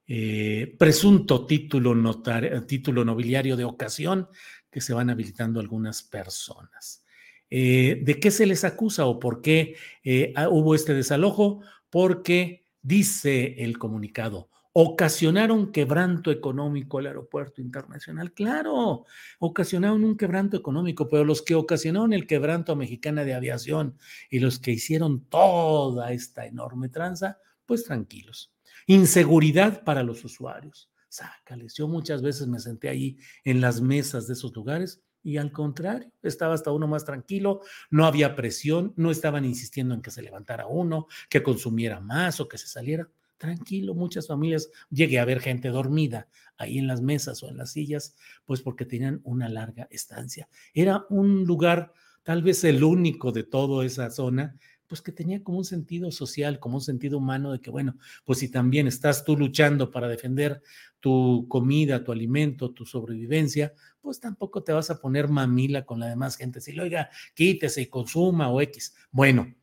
eh, 0.06 0.76
presunto 0.78 1.46
título, 1.46 2.22
título 2.68 3.06
nobiliario 3.06 3.56
de 3.56 3.64
ocasión 3.64 4.28
que 4.70 4.82
se 4.82 4.94
van 4.94 5.10
habilitando 5.10 5.60
algunas 5.60 6.04
personas. 6.04 7.04
Eh, 7.50 8.02
¿De 8.04 8.20
qué 8.20 8.32
se 8.32 8.46
les 8.46 8.66
acusa 8.66 9.06
o 9.06 9.20
por 9.20 9.42
qué 9.42 9.76
eh, 10.04 10.34
ah, 10.36 10.50
hubo 10.50 10.76
este 10.76 10.94
desalojo? 10.94 11.62
Porque 11.90 12.66
dice 12.82 13.56
el 13.60 13.78
comunicado, 13.78 14.50
ocasionaron 14.80 15.72
quebranto 15.72 16.30
económico 16.30 17.00
al 17.00 17.08
aeropuerto 17.08 17.62
internacional. 17.62 18.32
Claro, 18.32 19.06
ocasionaron 19.40 20.04
un 20.04 20.16
quebranto 20.16 20.56
económico, 20.56 21.10
pero 21.10 21.24
los 21.24 21.42
que 21.42 21.56
ocasionaron 21.56 22.14
el 22.14 22.28
quebranto 22.28 22.74
a 22.74 22.76
Mexicana 22.76 23.24
de 23.24 23.34
Aviación 23.34 23.98
y 24.30 24.38
los 24.38 24.60
que 24.60 24.70
hicieron 24.70 25.26
toda 25.26 26.12
esta 26.12 26.46
enorme 26.46 26.90
tranza, 26.90 27.40
pues 27.66 27.86
tranquilos. 27.86 28.54
Inseguridad 28.86 29.84
para 29.84 30.04
los 30.04 30.24
usuarios. 30.24 30.92
Sácales. 31.10 31.74
Yo 31.74 31.88
muchas 31.88 32.22
veces 32.22 32.46
me 32.46 32.60
senté 32.60 32.90
ahí 32.90 33.18
en 33.46 33.62
las 33.62 33.82
mesas 33.82 34.28
de 34.28 34.34
esos 34.34 34.56
lugares 34.56 35.02
y 35.24 35.38
al 35.38 35.52
contrario, 35.52 36.12
estaba 36.22 36.54
hasta 36.54 36.72
uno 36.72 36.88
más 36.88 37.04
tranquilo, 37.04 37.62
no 37.90 38.06
había 38.06 38.36
presión, 38.36 38.94
no 38.96 39.10
estaban 39.10 39.44
insistiendo 39.44 39.96
en 39.96 40.04
que 40.04 40.12
se 40.12 40.22
levantara 40.22 40.68
uno, 40.68 41.08
que 41.32 41.42
consumiera 41.42 42.00
más 42.00 42.40
o 42.40 42.48
que 42.48 42.60
se 42.60 42.68
saliera 42.68 43.10
tranquilo, 43.38 43.96
muchas 43.96 44.28
familias 44.28 44.70
llegué 44.90 45.20
a 45.20 45.26
ver 45.26 45.40
gente 45.40 45.70
dormida 45.70 46.28
ahí 46.58 46.78
en 46.78 46.88
las 46.88 47.02
mesas 47.02 47.44
o 47.44 47.50
en 47.50 47.58
las 47.58 47.72
sillas, 47.72 48.16
pues 48.46 48.62
porque 48.62 48.86
tenían 48.86 49.22
una 49.24 49.50
larga 49.50 49.88
estancia. 49.92 50.50
Era 50.74 51.06
un 51.10 51.46
lugar, 51.46 51.94
tal 52.24 52.42
vez 52.42 52.64
el 52.64 52.84
único 52.84 53.32
de 53.32 53.44
toda 53.44 53.86
esa 53.86 54.10
zona, 54.10 54.58
pues 54.88 55.02
que 55.02 55.12
tenía 55.12 55.44
como 55.44 55.60
un 55.60 55.66
sentido 55.66 56.12
social, 56.12 56.60
como 56.60 56.78
un 56.78 56.82
sentido 56.82 57.18
humano 57.18 57.52
de 57.52 57.60
que, 57.60 57.70
bueno, 57.70 57.98
pues 58.24 58.40
si 58.40 58.50
también 58.50 58.88
estás 58.88 59.26
tú 59.26 59.38
luchando 59.38 59.92
para 59.92 60.08
defender 60.08 60.62
tu 61.00 61.46
comida, 61.50 62.04
tu 62.04 62.12
alimento, 62.12 62.72
tu 62.72 62.86
sobrevivencia, 62.86 63.74
pues 64.02 64.20
tampoco 64.20 64.64
te 64.64 64.72
vas 64.72 64.90
a 64.90 65.00
poner 65.00 65.28
mamila 65.28 65.86
con 65.86 66.00
la 66.00 66.08
demás 66.08 66.38
gente. 66.38 66.62
Si, 66.62 66.78
oiga, 66.80 67.10
quítese 67.36 67.82
y 67.82 67.88
consuma 67.88 68.50
o 68.50 68.62
X. 68.62 68.96
Bueno, 69.12 69.54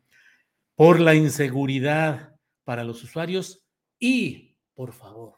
por 0.75 0.99
la 0.99 1.15
inseguridad 1.15 2.35
para 2.63 2.83
los 2.83 3.03
usuarios, 3.03 3.64
y, 3.99 4.57
por 4.73 4.93
favor, 4.93 5.35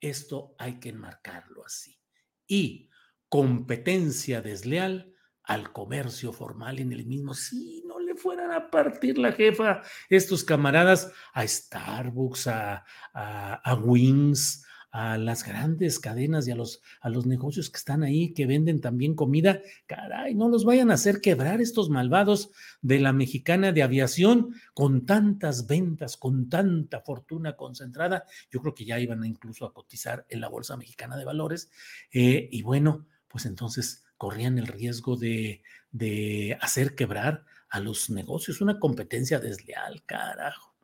esto 0.00 0.54
hay 0.58 0.78
que 0.78 0.90
enmarcarlo 0.90 1.64
así. 1.64 1.98
y 2.46 2.90
competencia 3.28 4.40
desleal 4.40 5.12
al 5.42 5.72
comercio 5.72 6.32
formal 6.32 6.78
en 6.80 6.92
el 6.92 7.06
mismo. 7.06 7.34
Si 7.34 7.82
no 7.86 8.00
le 8.00 8.14
fueran 8.14 8.50
a 8.52 8.70
partir 8.70 9.16
la 9.18 9.32
jefa 9.32 9.82
estos 10.08 10.44
camaradas 10.44 11.12
a 11.32 11.46
Starbucks, 11.46 12.48
a, 12.48 12.84
a, 13.12 13.74
Wings, 13.74 14.65
a 14.96 15.18
las 15.18 15.44
grandes 15.44 16.00
cadenas 16.00 16.48
y 16.48 16.52
a 16.52 16.56
los, 16.56 16.80
a 17.02 17.10
los 17.10 17.26
negocios 17.26 17.68
que 17.68 17.76
están 17.76 18.02
ahí, 18.02 18.32
que 18.32 18.46
venden 18.46 18.80
también 18.80 19.14
comida, 19.14 19.60
caray, 19.84 20.34
no 20.34 20.48
los 20.48 20.64
vayan 20.64 20.90
a 20.90 20.94
hacer 20.94 21.20
quebrar 21.20 21.60
estos 21.60 21.90
malvados 21.90 22.50
de 22.80 22.98
la 22.98 23.12
mexicana 23.12 23.72
de 23.72 23.82
aviación 23.82 24.54
con 24.72 25.04
tantas 25.04 25.66
ventas, 25.66 26.16
con 26.16 26.48
tanta 26.48 27.02
fortuna 27.02 27.56
concentrada. 27.56 28.24
Yo 28.50 28.62
creo 28.62 28.74
que 28.74 28.86
ya 28.86 28.98
iban 28.98 29.22
incluso 29.26 29.66
a 29.66 29.74
cotizar 29.74 30.24
en 30.30 30.40
la 30.40 30.48
Bolsa 30.48 30.78
Mexicana 30.78 31.18
de 31.18 31.26
Valores. 31.26 31.70
Eh, 32.10 32.48
y 32.50 32.62
bueno, 32.62 33.06
pues 33.28 33.44
entonces 33.44 34.02
corrían 34.16 34.56
el 34.56 34.66
riesgo 34.66 35.16
de, 35.16 35.60
hacer 36.62 36.94
quebrar 36.94 37.44
a 37.68 37.80
los 37.80 38.08
negocios, 38.08 38.62
una 38.62 38.78
competencia 38.78 39.40
desleal, 39.40 40.02
carajo. 40.06 40.75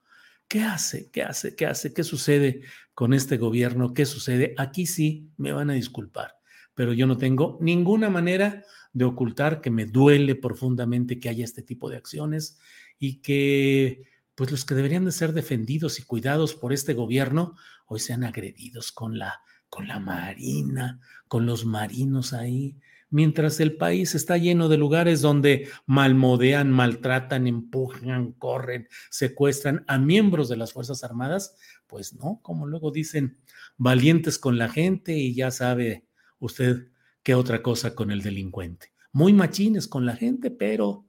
¿Qué 0.53 0.61
hace? 0.61 1.11
¿Qué 1.11 1.23
hace? 1.23 1.57
¿Qué 1.57 1.65
hace? 1.65 1.95
¿Qué 1.95 2.05
sucede 2.05 2.61
con 2.93 3.15
este 3.15 3.39
gobierno? 3.39 3.95
¿Qué 3.95 4.05
sucede? 4.05 4.53
Aquí 4.59 4.85
sí 4.85 5.33
me 5.39 5.51
van 5.51 5.71
a 5.71 5.73
disculpar, 5.73 6.37
pero 6.75 6.93
yo 6.93 7.07
no 7.07 7.17
tengo 7.17 7.57
ninguna 7.63 8.11
manera 8.11 8.63
de 8.93 9.07
ocultar 9.07 9.63
que 9.63 9.71
me 9.71 9.87
duele 9.87 10.35
profundamente 10.35 11.19
que 11.19 11.31
haya 11.31 11.43
este 11.43 11.63
tipo 11.63 11.89
de 11.89 11.97
acciones 11.97 12.59
y 12.99 13.23
que 13.23 14.03
pues 14.35 14.51
los 14.51 14.67
que 14.67 14.75
deberían 14.75 15.07
de 15.07 15.13
ser 15.13 15.33
defendidos 15.33 15.99
y 15.99 16.03
cuidados 16.03 16.55
por 16.55 16.75
este 16.75 16.93
gobierno 16.93 17.57
hoy 17.87 18.01
sean 18.01 18.23
agredidos 18.23 18.93
con 18.93 19.19
la 19.19 19.41
con 19.71 19.89
la 19.89 20.01
marina, 20.01 21.01
con 21.29 21.47
los 21.47 21.65
marinos 21.65 22.35
ahí, 22.35 22.77
mientras 23.13 23.61
el 23.61 23.77
país 23.77 24.15
está 24.15 24.37
lleno 24.39 24.69
de 24.69 24.79
lugares 24.79 25.21
donde 25.21 25.69
malmodean, 25.87 26.73
maltratan, 26.73 27.47
empujan, 27.47 28.33
corren, 28.33 28.89
secuestran 29.11 29.85
a 29.87 29.99
miembros 29.99 30.49
de 30.49 30.57
las 30.57 30.73
Fuerzas 30.73 31.05
Armadas, 31.05 31.57
pues 31.87 32.15
no, 32.15 32.41
como 32.43 32.67
luego 32.67 32.91
dicen, 32.91 33.39
valientes 33.77 34.39
con 34.39 34.59
la 34.59 34.69
gente 34.69 35.17
y 35.17 35.35
ya 35.35 35.51
sabe 35.51 36.07
usted 36.39 36.89
qué 37.23 37.35
otra 37.35 37.63
cosa 37.63 37.95
con 37.95 38.11
el 38.11 38.23
delincuente. 38.23 38.93
Muy 39.13 39.33
machines 39.33 39.87
con 39.87 40.07
la 40.07 40.17
gente, 40.17 40.51
pero 40.51 41.07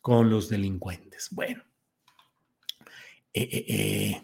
con 0.00 0.30
los 0.30 0.48
delincuentes. 0.48 1.28
Bueno. 1.32 1.64
Eh, 3.34 3.48
eh, 3.52 3.64
eh. 3.68 4.22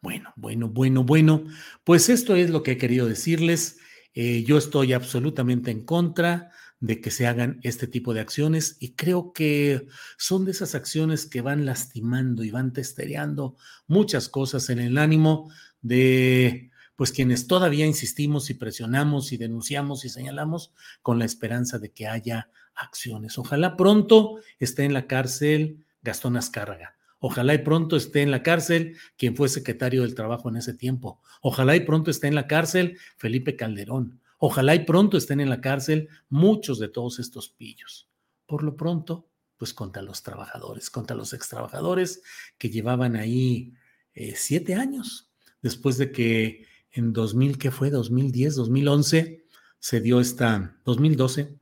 Bueno, 0.00 0.32
bueno, 0.36 0.68
bueno, 0.68 1.04
bueno. 1.04 1.44
Pues 1.84 2.08
esto 2.08 2.36
es 2.36 2.50
lo 2.50 2.62
que 2.62 2.72
he 2.72 2.78
querido 2.78 3.06
decirles. 3.06 3.78
Eh, 4.14 4.44
yo 4.44 4.58
estoy 4.58 4.92
absolutamente 4.92 5.70
en 5.70 5.84
contra 5.84 6.50
de 6.80 7.00
que 7.00 7.10
se 7.10 7.26
hagan 7.26 7.60
este 7.62 7.86
tipo 7.86 8.12
de 8.12 8.20
acciones 8.20 8.76
y 8.80 8.94
creo 8.94 9.32
que 9.32 9.86
son 10.18 10.44
de 10.44 10.50
esas 10.50 10.74
acciones 10.74 11.26
que 11.26 11.40
van 11.40 11.64
lastimando 11.64 12.42
y 12.42 12.50
van 12.50 12.72
testereando 12.72 13.56
muchas 13.86 14.28
cosas 14.28 14.68
en 14.68 14.80
el 14.80 14.98
ánimo 14.98 15.50
de 15.80 16.70
pues 16.96 17.12
quienes 17.12 17.46
todavía 17.46 17.86
insistimos 17.86 18.50
y 18.50 18.54
presionamos 18.54 19.32
y 19.32 19.36
denunciamos 19.36 20.04
y 20.04 20.08
señalamos 20.08 20.72
con 21.02 21.18
la 21.18 21.24
esperanza 21.24 21.78
de 21.78 21.90
que 21.90 22.06
haya 22.06 22.50
acciones. 22.74 23.38
Ojalá 23.38 23.76
pronto 23.76 24.40
esté 24.58 24.84
en 24.84 24.92
la 24.92 25.06
cárcel 25.06 25.84
Gastón 26.02 26.36
Azcárraga. 26.36 26.96
Ojalá 27.24 27.54
y 27.54 27.58
pronto 27.58 27.94
esté 27.94 28.22
en 28.22 28.32
la 28.32 28.42
cárcel 28.42 28.96
quien 29.16 29.36
fue 29.36 29.48
secretario 29.48 30.02
del 30.02 30.16
Trabajo 30.16 30.48
en 30.48 30.56
ese 30.56 30.74
tiempo. 30.74 31.22
Ojalá 31.40 31.76
y 31.76 31.80
pronto 31.80 32.10
esté 32.10 32.26
en 32.26 32.34
la 32.34 32.48
cárcel 32.48 32.98
Felipe 33.16 33.54
Calderón. 33.54 34.20
Ojalá 34.38 34.74
y 34.74 34.80
pronto 34.80 35.16
estén 35.16 35.38
en 35.38 35.48
la 35.48 35.60
cárcel 35.60 36.08
muchos 36.28 36.80
de 36.80 36.88
todos 36.88 37.20
estos 37.20 37.48
pillos. 37.48 38.10
Por 38.44 38.64
lo 38.64 38.76
pronto, 38.76 39.28
pues 39.56 39.72
contra 39.72 40.02
los 40.02 40.24
trabajadores, 40.24 40.90
contra 40.90 41.14
los 41.14 41.32
extrabajadores 41.32 42.24
que 42.58 42.70
llevaban 42.70 43.14
ahí 43.14 43.72
eh, 44.14 44.34
siete 44.34 44.74
años 44.74 45.30
después 45.60 45.98
de 45.98 46.10
que 46.10 46.66
en 46.90 47.12
2000, 47.12 47.56
¿qué 47.56 47.70
fue? 47.70 47.90
2010, 47.90 48.56
2011, 48.56 49.46
se 49.78 50.00
dio 50.00 50.18
esta, 50.18 50.76
2012. 50.84 51.56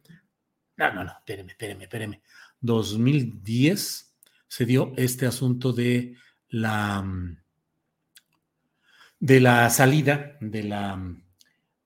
No, 0.78 0.94
no, 0.94 1.04
no, 1.04 1.12
espéreme, 1.18 1.52
espéreme, 1.52 1.84
espéreme. 1.84 2.22
2010 2.62 4.09
se 4.50 4.66
dio 4.66 4.92
este 4.96 5.26
asunto 5.26 5.72
de 5.72 6.16
la, 6.48 7.06
de 9.20 9.40
la 9.40 9.70
salida, 9.70 10.36
de 10.40 10.64
la, 10.64 11.16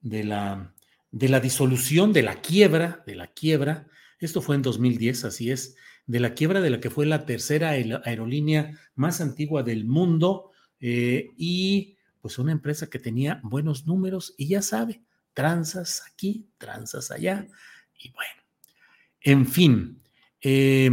de 0.01 0.23
la, 0.23 0.73
de 1.11 1.29
la 1.29 1.39
disolución, 1.39 2.11
de 2.11 2.23
la 2.23 2.41
quiebra, 2.41 3.03
de 3.05 3.13
la 3.13 3.27
quiebra. 3.27 3.85
Esto 4.17 4.41
fue 4.41 4.55
en 4.55 4.63
2010, 4.63 5.25
así 5.25 5.51
es, 5.51 5.75
de 6.07 6.19
la 6.19 6.33
quiebra 6.33 6.59
de 6.59 6.71
la 6.71 6.79
que 6.79 6.89
fue 6.89 7.05
la 7.05 7.27
tercera 7.27 7.69
aerolínea 7.69 8.71
más 8.95 9.21
antigua 9.21 9.61
del 9.61 9.85
mundo 9.85 10.49
eh, 10.79 11.29
y 11.37 11.97
pues 12.19 12.39
una 12.39 12.51
empresa 12.51 12.89
que 12.89 12.97
tenía 12.97 13.41
buenos 13.43 13.85
números 13.85 14.33
y 14.39 14.47
ya 14.47 14.63
sabe, 14.63 15.03
tranzas 15.35 16.01
aquí, 16.11 16.47
tranzas 16.57 17.11
allá 17.11 17.47
y 17.99 18.11
bueno, 18.11 18.41
en 19.21 19.45
fin. 19.45 20.01
Eh, 20.41 20.89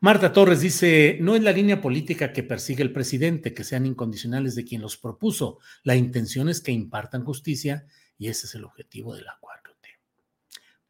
Marta 0.00 0.32
Torres 0.32 0.60
dice, 0.60 1.18
no 1.20 1.36
es 1.36 1.42
la 1.42 1.52
línea 1.52 1.80
política 1.80 2.32
que 2.32 2.42
persigue 2.42 2.82
el 2.82 2.92
presidente, 2.92 3.54
que 3.54 3.64
sean 3.64 3.86
incondicionales 3.86 4.54
de 4.54 4.64
quien 4.64 4.82
los 4.82 4.96
propuso. 4.96 5.58
La 5.82 5.96
intención 5.96 6.48
es 6.48 6.60
que 6.60 6.72
impartan 6.72 7.24
justicia 7.24 7.86
y 8.18 8.28
ese 8.28 8.46
es 8.46 8.54
el 8.54 8.64
objetivo 8.64 9.14
de 9.14 9.22
la 9.22 9.38
4T. 9.40 9.88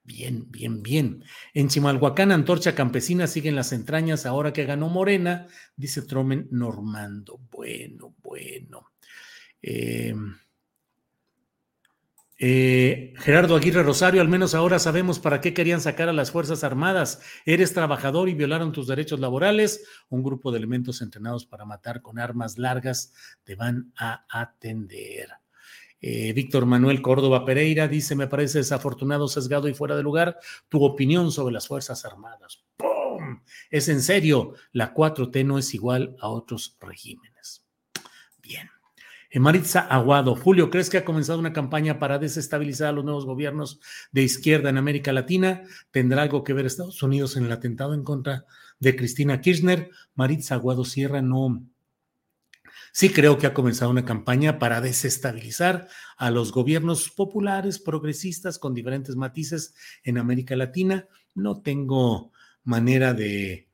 Bien, 0.03 0.51
bien, 0.51 0.83
bien. 0.83 1.25
En 1.55 1.69
Chimalhuacán, 1.69 2.33
Antorcha 2.33 2.75
Campesina 2.75 3.27
siguen 3.27 3.57
las 3.57 3.73
entrañas 3.73 4.27
ahora 4.27 4.53
que 4.53 4.65
ganó 4.65 4.89
Morena, 4.89 5.47
dice 5.77 6.03
Tromen 6.03 6.49
Normando. 6.51 7.41
Bueno, 7.51 8.15
bueno. 8.23 8.93
Eh, 9.63 10.15
eh, 12.39 13.15
Gerardo 13.17 13.57
Aguirre 13.57 13.83
Rosario, 13.83 14.21
al 14.21 14.29
menos 14.29 14.55
ahora 14.55 14.79
sabemos 14.79 15.19
para 15.19 15.41
qué 15.41 15.55
querían 15.55 15.81
sacar 15.81 16.09
a 16.09 16.13
las 16.13 16.31
Fuerzas 16.31 16.65
Armadas. 16.65 17.23
Eres 17.47 17.73
trabajador 17.73 18.29
y 18.29 18.35
violaron 18.35 18.73
tus 18.73 18.87
derechos 18.87 19.21
laborales. 19.21 19.85
Un 20.11 20.23
grupo 20.23 20.53
de 20.53 20.59
elementos 20.59 21.01
entrenados 21.01 21.47
para 21.47 21.65
matar 21.65 22.03
con 22.03 22.19
armas 22.19 22.59
largas 22.59 23.13
te 23.45 23.55
van 23.55 23.93
a 23.97 24.27
atender. 24.29 25.31
Eh, 26.01 26.33
Víctor 26.35 26.67
Manuel 26.67 27.01
Córdoba 27.01 27.45
Pereira 27.45 27.89
dice, 27.89 28.15
me 28.15 28.27
parece 28.27 28.59
desafortunado, 28.59 29.29
sesgado 29.29 29.67
y 29.69 29.75
fuera 29.75 29.97
de 29.97 30.03
lugar 30.03 30.39
tu 30.69 30.85
opinión 30.85 31.33
sobre 31.33 31.55
las 31.55 31.67
Fuerzas 31.67 32.05
Armadas. 32.05 32.63
¡Pum! 32.77 33.41
Es 33.71 33.89
en 33.89 34.03
serio, 34.03 34.55
la 34.73 34.95
4T 34.95 35.45
no 35.45 35.59
es 35.59 35.73
igual 35.75 36.17
a 36.21 36.29
otros 36.29 36.77
regímenes. 36.81 37.66
Bien. 39.31 39.43
Maritza 39.43 39.81
Aguado, 39.81 40.35
Julio, 40.35 40.71
¿crees 40.71 40.89
que 40.89 40.99
ha 40.99 41.05
comenzado 41.05 41.39
una 41.39 41.53
campaña 41.53 41.99
para 41.99 42.19
desestabilizar 42.19 42.89
a 42.89 42.93
los 42.93 43.05
nuevos 43.05 43.27
gobiernos 43.27 43.81
de 44.13 44.23
izquierda 44.23 44.71
en 44.71 44.79
América 44.79 45.13
Latina? 45.13 45.63
¿Tendrá 45.91 46.23
algo 46.23 46.45
que 46.45 46.53
ver 46.53 46.67
Estados 46.67 47.03
Unidos 47.03 47.37
en 47.37 47.45
el 47.45 47.53
atentado 47.53 47.95
en 47.95 48.05
contra 48.05 48.47
de 48.79 48.97
Cristina 48.97 49.41
Kirchner? 49.41 49.91
Maritza 50.15 50.55
Aguado 50.55 50.85
Sierra 50.85 51.23
no. 51.23 51.63
Sí 52.93 53.11
creo 53.11 53.37
que 53.37 53.47
ha 53.47 53.53
comenzado 53.53 53.91
una 53.91 54.07
campaña 54.07 54.59
para 54.59 54.81
desestabilizar 54.81 55.89
a 56.17 56.31
los 56.31 56.51
gobiernos 56.51 57.11
populares, 57.11 57.79
progresistas, 57.79 58.59
con 58.59 58.73
diferentes 58.73 59.17
matices 59.17 59.75
en 60.03 60.17
América 60.17 60.57
Latina. 60.57 61.07
No 61.35 61.61
tengo 61.61 62.33
manera 62.65 63.13
de 63.13 63.66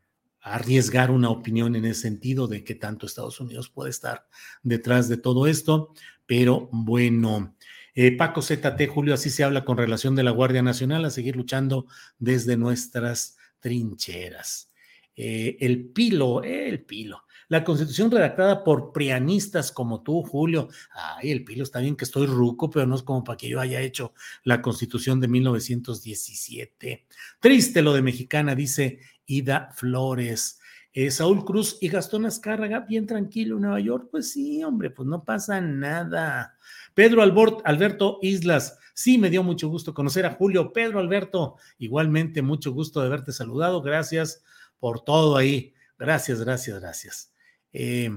arriesgar 0.43 1.11
una 1.11 1.31
opinión 1.31 1.77
en 1.77 1.85
ese 1.85 2.03
sentido 2.03 2.49
de 2.49 2.65
que 2.65 2.75
tanto 2.75 3.07
Estados 3.07 3.41
Unidos 3.41 3.71
puede 3.71 3.91
estar 3.91 4.27
detrás 4.63 5.09
de 5.09 5.17
todo 5.17 5.47
esto, 5.47 5.95
pero 6.27 6.69
bueno. 6.73 7.57
Eh, 7.95 8.17
Paco 8.17 8.43
ZT, 8.43 8.89
Julio, 8.89 9.15
así 9.15 9.31
se 9.31 9.45
habla 9.45 9.65
con 9.65 9.77
relación 9.77 10.17
de 10.17 10.23
la 10.23 10.31
Guardia 10.31 10.63
Nacional 10.63 11.05
a 11.05 11.11
seguir 11.11 11.37
luchando 11.37 11.87
desde 12.19 12.57
nuestras 12.57 13.37
trincheras. 13.61 14.73
Eh, 15.15 15.57
el 15.61 15.91
pilo, 15.91 16.43
el 16.43 16.83
pilo. 16.85 17.25
La 17.49 17.65
constitución 17.65 18.11
redactada 18.11 18.65
por 18.65 18.93
prianistas 18.93 19.73
como 19.73 20.03
tú, 20.03 20.23
Julio. 20.23 20.69
Ay, 20.91 21.31
el 21.33 21.45
pilo 21.45 21.65
está 21.65 21.81
bien 21.81 21.97
que 21.97 22.07
estoy 22.07 22.27
ruco, 22.27 22.71
pero 22.71 22.87
no 22.87 22.97
es 22.97 23.03
como 23.03 23.23
para 23.23 23.37
que 23.37 23.49
yo 23.49 23.61
haya 23.61 23.83
hecho 23.83 24.15
la 24.43 24.63
constitución 24.63 25.21
de 25.21 25.29
1917. 25.29 27.07
Triste 27.41 27.83
lo 27.83 27.93
de 27.93 28.01
mexicana, 28.01 28.55
dice 28.55 29.01
Ida 29.27 29.71
Flores. 29.75 30.59
Eh, 30.93 31.11
Saúl 31.11 31.45
Cruz 31.45 31.79
y 31.81 31.89
Gastón 31.89 32.27
Azcárraga, 32.27 32.81
bien 32.81 33.07
tranquilo 33.07 33.57
en 33.57 33.63
Nueva 33.63 33.81
York. 33.81 34.09
Pues 34.11 34.33
sí, 34.33 34.63
hombre, 34.63 34.91
pues 34.91 35.09
no 35.09 35.25
pasa 35.25 35.61
nada. 35.61 36.57
Pedro 36.95 37.23
Alberto 37.23 38.19
Islas, 38.21 38.79
sí, 38.93 39.17
me 39.17 39.31
dio 39.31 39.43
mucho 39.43 39.69
gusto 39.69 39.95
conocer 39.95 40.27
a 40.27 40.35
Julio. 40.35 40.73
Pedro 40.73 40.99
Alberto, 40.99 41.57
igualmente 41.79 42.43
mucho 42.43 42.73
gusto 42.73 43.01
de 43.01 43.07
haberte 43.07 43.33
saludado. 43.33 43.81
Gracias 43.81 44.45
por 44.79 45.01
todo 45.03 45.37
ahí. 45.37 45.73
Gracias, 45.99 46.41
gracias, 46.41 46.81
gracias. 46.81 47.33
Eh, 47.73 48.11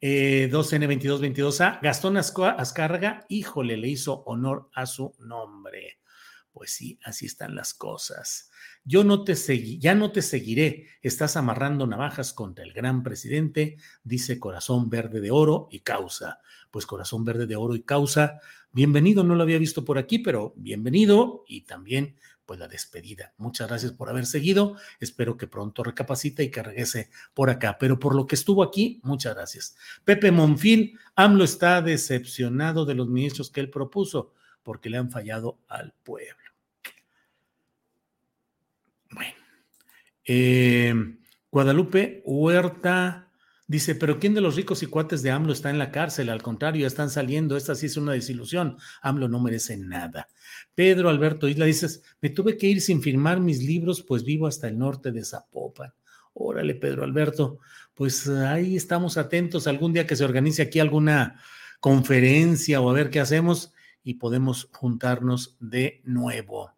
Eh, 0.00 0.48
2N2222A, 0.52 1.80
Gastón 1.82 2.16
Azcárraga, 2.16 3.26
híjole, 3.28 3.76
le 3.76 3.88
hizo 3.88 4.22
honor 4.26 4.70
a 4.72 4.86
su 4.86 5.12
nombre. 5.18 5.98
Pues 6.52 6.70
sí, 6.72 7.00
así 7.02 7.26
están 7.26 7.56
las 7.56 7.74
cosas. 7.74 8.47
Yo 8.88 9.04
no 9.04 9.22
te 9.22 9.36
seguí, 9.36 9.78
ya 9.78 9.94
no 9.94 10.12
te 10.12 10.22
seguiré. 10.22 10.86
Estás 11.02 11.36
amarrando 11.36 11.86
navajas 11.86 12.32
contra 12.32 12.64
el 12.64 12.72
gran 12.72 13.02
presidente, 13.02 13.76
dice 14.02 14.40
Corazón 14.40 14.88
Verde 14.88 15.20
de 15.20 15.30
Oro 15.30 15.68
y 15.70 15.80
Causa. 15.80 16.40
Pues 16.70 16.86
Corazón 16.86 17.22
Verde 17.22 17.46
de 17.46 17.54
Oro 17.54 17.74
y 17.74 17.82
Causa, 17.82 18.40
bienvenido, 18.72 19.22
no 19.24 19.34
lo 19.34 19.42
había 19.42 19.58
visto 19.58 19.84
por 19.84 19.98
aquí, 19.98 20.20
pero 20.20 20.54
bienvenido 20.56 21.44
y 21.46 21.66
también 21.66 22.16
pues 22.46 22.58
la 22.58 22.66
despedida. 22.66 23.34
Muchas 23.36 23.68
gracias 23.68 23.92
por 23.92 24.08
haber 24.08 24.24
seguido. 24.24 24.76
Espero 25.00 25.36
que 25.36 25.46
pronto 25.46 25.84
recapacite 25.84 26.44
y 26.44 26.50
que 26.50 26.62
regrese 26.62 27.10
por 27.34 27.50
acá. 27.50 27.76
Pero 27.78 27.98
por 27.98 28.14
lo 28.14 28.26
que 28.26 28.36
estuvo 28.36 28.62
aquí, 28.62 29.02
muchas 29.02 29.34
gracias. 29.34 29.76
Pepe 30.02 30.32
Monfil, 30.32 30.98
AMLO 31.14 31.44
está 31.44 31.82
decepcionado 31.82 32.86
de 32.86 32.94
los 32.94 33.06
ministros 33.06 33.50
que 33.50 33.60
él 33.60 33.68
propuso 33.68 34.32
porque 34.62 34.88
le 34.88 34.96
han 34.96 35.10
fallado 35.10 35.58
al 35.68 35.92
pueblo. 36.02 36.47
Eh, 40.28 40.94
Guadalupe 41.50 42.22
Huerta 42.26 43.32
dice, 43.66 43.94
pero 43.94 44.20
¿quién 44.20 44.34
de 44.34 44.42
los 44.42 44.56
ricos 44.56 44.82
y 44.82 44.86
cuates 44.86 45.22
de 45.22 45.30
AMLO 45.30 45.54
está 45.54 45.70
en 45.70 45.78
la 45.78 45.90
cárcel? 45.90 46.28
Al 46.28 46.42
contrario, 46.42 46.82
ya 46.82 46.86
están 46.86 47.08
saliendo. 47.08 47.56
Esta 47.56 47.74
sí 47.74 47.86
es 47.86 47.96
una 47.96 48.12
desilusión. 48.12 48.76
AMLO 49.00 49.28
no 49.28 49.40
merece 49.40 49.78
nada. 49.78 50.28
Pedro 50.74 51.08
Alberto 51.08 51.48
Isla 51.48 51.64
dices, 51.64 52.02
me 52.20 52.28
tuve 52.28 52.58
que 52.58 52.66
ir 52.66 52.82
sin 52.82 53.00
firmar 53.00 53.40
mis 53.40 53.62
libros, 53.62 54.02
pues 54.02 54.22
vivo 54.22 54.46
hasta 54.46 54.68
el 54.68 54.78
norte 54.78 55.10
de 55.10 55.24
Zapopan. 55.24 55.92
Órale, 56.34 56.74
Pedro 56.74 57.04
Alberto, 57.04 57.58
pues 57.94 58.28
ahí 58.28 58.76
estamos 58.76 59.16
atentos 59.16 59.66
algún 59.66 59.94
día 59.94 60.06
que 60.06 60.14
se 60.14 60.24
organice 60.24 60.62
aquí 60.62 60.78
alguna 60.78 61.40
conferencia 61.80 62.80
o 62.80 62.90
a 62.90 62.92
ver 62.92 63.10
qué 63.10 63.18
hacemos 63.18 63.72
y 64.04 64.14
podemos 64.14 64.68
juntarnos 64.72 65.56
de 65.58 66.00
nuevo. 66.04 66.72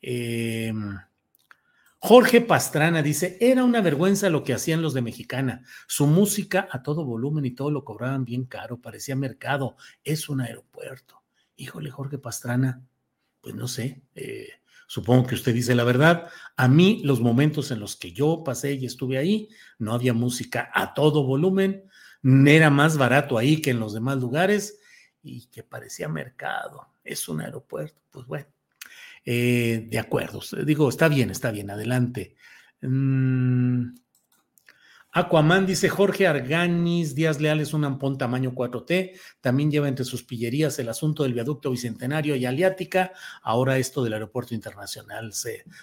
Eh, 0.00 0.72
Jorge 2.02 2.40
Pastrana 2.40 3.02
dice, 3.02 3.36
era 3.42 3.62
una 3.62 3.82
vergüenza 3.82 4.30
lo 4.30 4.42
que 4.42 4.54
hacían 4.54 4.80
los 4.80 4.94
de 4.94 5.02
Mexicana. 5.02 5.62
Su 5.86 6.06
música 6.06 6.66
a 6.70 6.82
todo 6.82 7.04
volumen 7.04 7.44
y 7.44 7.50
todo 7.50 7.70
lo 7.70 7.84
cobraban 7.84 8.24
bien 8.24 8.46
caro, 8.46 8.80
parecía 8.80 9.14
mercado. 9.16 9.76
Es 10.02 10.30
un 10.30 10.40
aeropuerto. 10.40 11.22
Híjole, 11.56 11.90
Jorge 11.90 12.16
Pastrana, 12.16 12.82
pues 13.42 13.54
no 13.54 13.68
sé, 13.68 14.02
eh, 14.14 14.48
supongo 14.86 15.26
que 15.26 15.34
usted 15.34 15.52
dice 15.52 15.74
la 15.74 15.84
verdad. 15.84 16.30
A 16.56 16.68
mí 16.68 17.02
los 17.04 17.20
momentos 17.20 17.70
en 17.70 17.80
los 17.80 17.96
que 17.96 18.12
yo 18.12 18.42
pasé 18.42 18.72
y 18.72 18.86
estuve 18.86 19.18
ahí, 19.18 19.50
no 19.78 19.92
había 19.92 20.14
música 20.14 20.70
a 20.72 20.94
todo 20.94 21.26
volumen, 21.26 21.84
era 22.22 22.70
más 22.70 22.96
barato 22.96 23.36
ahí 23.36 23.60
que 23.60 23.72
en 23.72 23.80
los 23.80 23.92
demás 23.92 24.16
lugares 24.16 24.80
y 25.22 25.48
que 25.48 25.62
parecía 25.64 26.08
mercado. 26.08 26.88
Es 27.04 27.28
un 27.28 27.42
aeropuerto, 27.42 28.00
pues 28.10 28.26
bueno. 28.26 28.46
Eh, 29.24 29.86
de 29.90 29.98
acuerdo, 29.98 30.40
digo, 30.64 30.88
está 30.88 31.08
bien, 31.08 31.30
está 31.30 31.50
bien, 31.50 31.70
adelante. 31.70 32.36
Mm, 32.80 33.90
Aquaman 35.12 35.66
dice 35.66 35.88
Jorge 35.88 36.28
Arganis, 36.28 37.16
Díaz 37.16 37.40
Leal 37.40 37.60
es 37.60 37.74
un 37.74 37.84
ampón 37.84 38.16
tamaño 38.16 38.52
4T, 38.54 39.12
también 39.40 39.68
lleva 39.68 39.88
entre 39.88 40.04
sus 40.04 40.22
pillerías 40.22 40.78
el 40.78 40.88
asunto 40.88 41.24
del 41.24 41.34
viaducto 41.34 41.72
bicentenario 41.72 42.36
y 42.36 42.46
aliática, 42.46 43.12
ahora 43.42 43.76
esto 43.78 44.04
del 44.04 44.12
aeropuerto 44.12 44.54
internacional, 44.54 45.32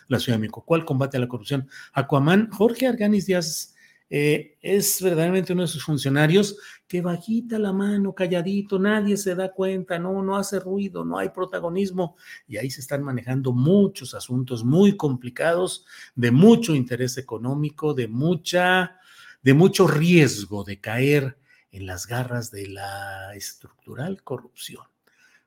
la 0.08 0.20
Ciudad 0.20 0.38
de 0.38 0.42
México. 0.42 0.64
¿Cuál 0.66 0.86
combate 0.86 1.18
a 1.18 1.20
la 1.20 1.28
corrupción? 1.28 1.70
Aquaman, 1.92 2.50
Jorge 2.52 2.88
Arganis 2.88 3.26
Díaz 3.26 3.76
eh, 4.10 4.58
es 4.62 5.02
verdaderamente 5.02 5.54
uno 5.54 5.64
de 5.64 5.68
sus 5.68 5.84
funcionarios 5.84 6.58
que 6.88 7.02
bajita 7.02 7.60
la 7.60 7.74
mano, 7.74 8.14
calladito, 8.14 8.80
nadie 8.80 9.18
se 9.18 9.36
da 9.36 9.52
cuenta, 9.52 10.00
no, 10.00 10.24
no 10.24 10.38
hace 10.38 10.60
ruido, 10.60 11.04
no 11.04 11.18
hay 11.18 11.30
protagonismo. 11.30 12.16
Y 12.48 12.58
ahí 12.58 12.70
se 12.70 12.82
están 12.82 13.04
manejando 13.04 13.52
muchos 13.52 14.14
asuntos 14.14 14.64
muy 14.64 14.96
complicados, 14.96 15.86
de 16.16 16.32
mucho 16.32 16.74
interés 16.74 17.18
económico, 17.18 17.94
de 17.94 18.08
mucha, 18.08 18.98
de 19.42 19.54
mucho 19.54 19.88
riesgo 19.88 20.64
de 20.64 20.80
caer 20.80 21.38
en 21.72 21.86
las 21.86 22.08
garras 22.08 22.50
de 22.52 22.68
la 22.70 23.36
estructural 23.36 24.24
corrupción. 24.24 24.84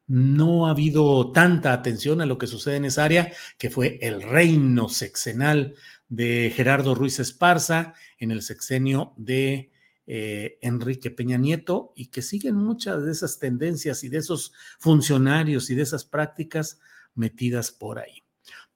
No 0.07 0.66
ha 0.66 0.70
habido 0.70 1.31
tanta 1.33 1.73
atención 1.73 2.20
a 2.20 2.27
lo 2.27 2.37
que 2.37 2.49
sucede 2.49 2.77
en 2.77 2.85
esa 2.85 3.05
área, 3.05 3.33
que 3.57 3.70
fue 3.70 3.99
el 4.03 4.23
reino 4.23 4.88
sexenal 4.88 5.77
de 6.11 6.53
Gerardo 6.55 6.94
Ruiz 6.94 7.18
Esparza 7.20 7.94
en 8.18 8.33
el 8.33 8.42
sexenio 8.42 9.14
de 9.16 9.70
eh, 10.07 10.59
Enrique 10.61 11.11
Peña 11.11 11.38
Nieto 11.38 11.92
y 11.94 12.09
que 12.09 12.20
siguen 12.20 12.57
muchas 12.57 13.05
de 13.05 13.12
esas 13.12 13.38
tendencias 13.38 14.03
y 14.03 14.09
de 14.09 14.18
esos 14.18 14.53
funcionarios 14.81 15.70
y 15.70 15.77
de 15.77 15.83
esas 15.83 16.05
prácticas 16.05 16.81
metidas 17.14 17.70
por 17.70 18.01
ahí. 18.01 18.25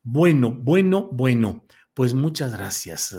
Bueno, 0.02 0.52
bueno, 0.52 1.08
bueno, 1.10 1.66
pues 1.92 2.14
muchas 2.14 2.52
gracias. 2.52 3.16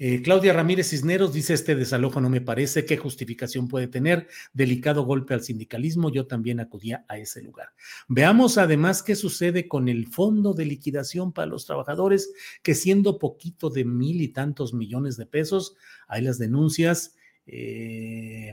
Eh, 0.00 0.22
Claudia 0.22 0.52
Ramírez 0.52 0.90
Cisneros 0.90 1.32
dice, 1.32 1.54
este 1.54 1.74
desalojo 1.74 2.20
no 2.20 2.30
me 2.30 2.40
parece, 2.40 2.84
¿qué 2.84 2.96
justificación 2.96 3.66
puede 3.66 3.88
tener? 3.88 4.28
Delicado 4.52 5.02
golpe 5.02 5.34
al 5.34 5.42
sindicalismo, 5.42 6.12
yo 6.12 6.28
también 6.28 6.60
acudía 6.60 7.04
a 7.08 7.18
ese 7.18 7.42
lugar. 7.42 7.70
Veamos 8.06 8.58
además 8.58 9.02
qué 9.02 9.16
sucede 9.16 9.66
con 9.66 9.88
el 9.88 10.06
fondo 10.06 10.54
de 10.54 10.66
liquidación 10.66 11.32
para 11.32 11.46
los 11.46 11.66
trabajadores, 11.66 12.32
que 12.62 12.76
siendo 12.76 13.18
poquito 13.18 13.70
de 13.70 13.84
mil 13.84 14.22
y 14.22 14.28
tantos 14.28 14.72
millones 14.72 15.16
de 15.16 15.26
pesos, 15.26 15.74
hay 16.06 16.22
las 16.22 16.38
denuncias, 16.38 17.16
eh, 17.46 18.52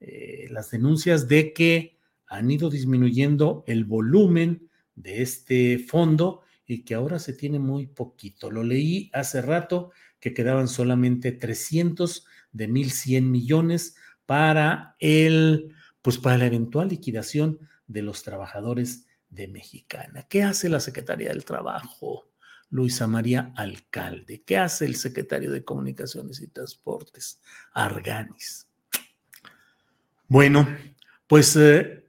eh, 0.00 0.48
las 0.50 0.70
denuncias 0.70 1.26
de 1.26 1.54
que 1.54 1.96
han 2.26 2.50
ido 2.50 2.68
disminuyendo 2.68 3.64
el 3.66 3.86
volumen 3.86 4.68
de 4.94 5.22
este 5.22 5.78
fondo 5.78 6.42
y 6.66 6.84
que 6.84 6.94
ahora 6.94 7.18
se 7.18 7.32
tiene 7.32 7.58
muy 7.58 7.86
poquito. 7.86 8.50
Lo 8.50 8.62
leí 8.62 9.10
hace 9.14 9.40
rato 9.40 9.90
que 10.20 10.34
quedaban 10.34 10.68
solamente 10.68 11.32
300 11.32 12.26
de 12.52 12.68
1.100 12.68 13.22
millones 13.22 13.96
para 14.26 14.96
el, 14.98 15.74
pues 16.02 16.18
para 16.18 16.38
la 16.38 16.46
eventual 16.46 16.88
liquidación 16.88 17.58
de 17.86 18.02
los 18.02 18.22
trabajadores 18.22 19.06
de 19.28 19.48
Mexicana. 19.48 20.26
¿Qué 20.28 20.42
hace 20.42 20.68
la 20.68 20.80
Secretaría 20.80 21.30
del 21.30 21.44
Trabajo? 21.44 22.30
Luisa 22.70 23.06
María 23.06 23.52
Alcalde. 23.56 24.42
¿Qué 24.44 24.56
hace 24.56 24.84
el 24.86 24.94
secretario 24.94 25.50
de 25.50 25.64
Comunicaciones 25.64 26.40
y 26.40 26.46
Transportes? 26.46 27.40
Arganis. 27.72 28.68
Bueno, 30.28 30.68
pues 31.26 31.56
eh, 31.56 32.04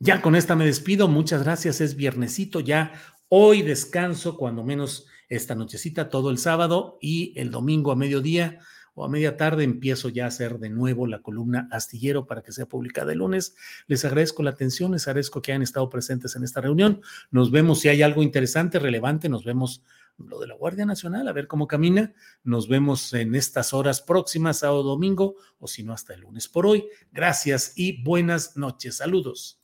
ya 0.00 0.20
con 0.20 0.34
esta 0.34 0.56
me 0.56 0.66
despido. 0.66 1.06
Muchas 1.06 1.44
gracias. 1.44 1.80
Es 1.80 1.94
viernesito 1.94 2.58
ya. 2.58 2.92
Hoy 3.28 3.62
descanso, 3.62 4.36
cuando 4.36 4.64
menos 4.64 5.06
esta 5.36 5.54
nochecita, 5.54 6.08
todo 6.08 6.30
el 6.30 6.38
sábado 6.38 6.98
y 7.00 7.32
el 7.38 7.50
domingo 7.50 7.92
a 7.92 7.96
mediodía 7.96 8.58
o 8.94 9.04
a 9.04 9.08
media 9.08 9.36
tarde 9.36 9.64
empiezo 9.64 10.08
ya 10.08 10.24
a 10.24 10.28
hacer 10.28 10.58
de 10.58 10.70
nuevo 10.70 11.06
la 11.06 11.20
columna 11.20 11.68
astillero 11.70 12.26
para 12.26 12.42
que 12.42 12.52
sea 12.52 12.66
publicada 12.66 13.12
el 13.12 13.18
lunes. 13.18 13.56
Les 13.86 14.04
agradezco 14.04 14.42
la 14.42 14.50
atención, 14.50 14.92
les 14.92 15.06
agradezco 15.08 15.42
que 15.42 15.52
hayan 15.52 15.62
estado 15.62 15.90
presentes 15.90 16.36
en 16.36 16.44
esta 16.44 16.60
reunión. 16.60 17.00
Nos 17.30 17.50
vemos 17.50 17.80
si 17.80 17.88
hay 17.88 18.02
algo 18.02 18.22
interesante, 18.22 18.78
relevante, 18.78 19.28
nos 19.28 19.44
vemos 19.44 19.82
lo 20.16 20.38
de 20.38 20.46
la 20.46 20.54
Guardia 20.54 20.86
Nacional, 20.86 21.26
a 21.26 21.32
ver 21.32 21.48
cómo 21.48 21.66
camina. 21.66 22.14
Nos 22.44 22.68
vemos 22.68 23.12
en 23.14 23.34
estas 23.34 23.72
horas 23.72 24.00
próximas, 24.00 24.60
sábado, 24.60 24.84
domingo, 24.84 25.36
o 25.58 25.66
si 25.66 25.82
no, 25.82 25.92
hasta 25.92 26.14
el 26.14 26.20
lunes. 26.20 26.46
Por 26.46 26.66
hoy, 26.66 26.86
gracias 27.10 27.72
y 27.74 28.02
buenas 28.04 28.56
noches. 28.56 28.98
Saludos. 28.98 29.63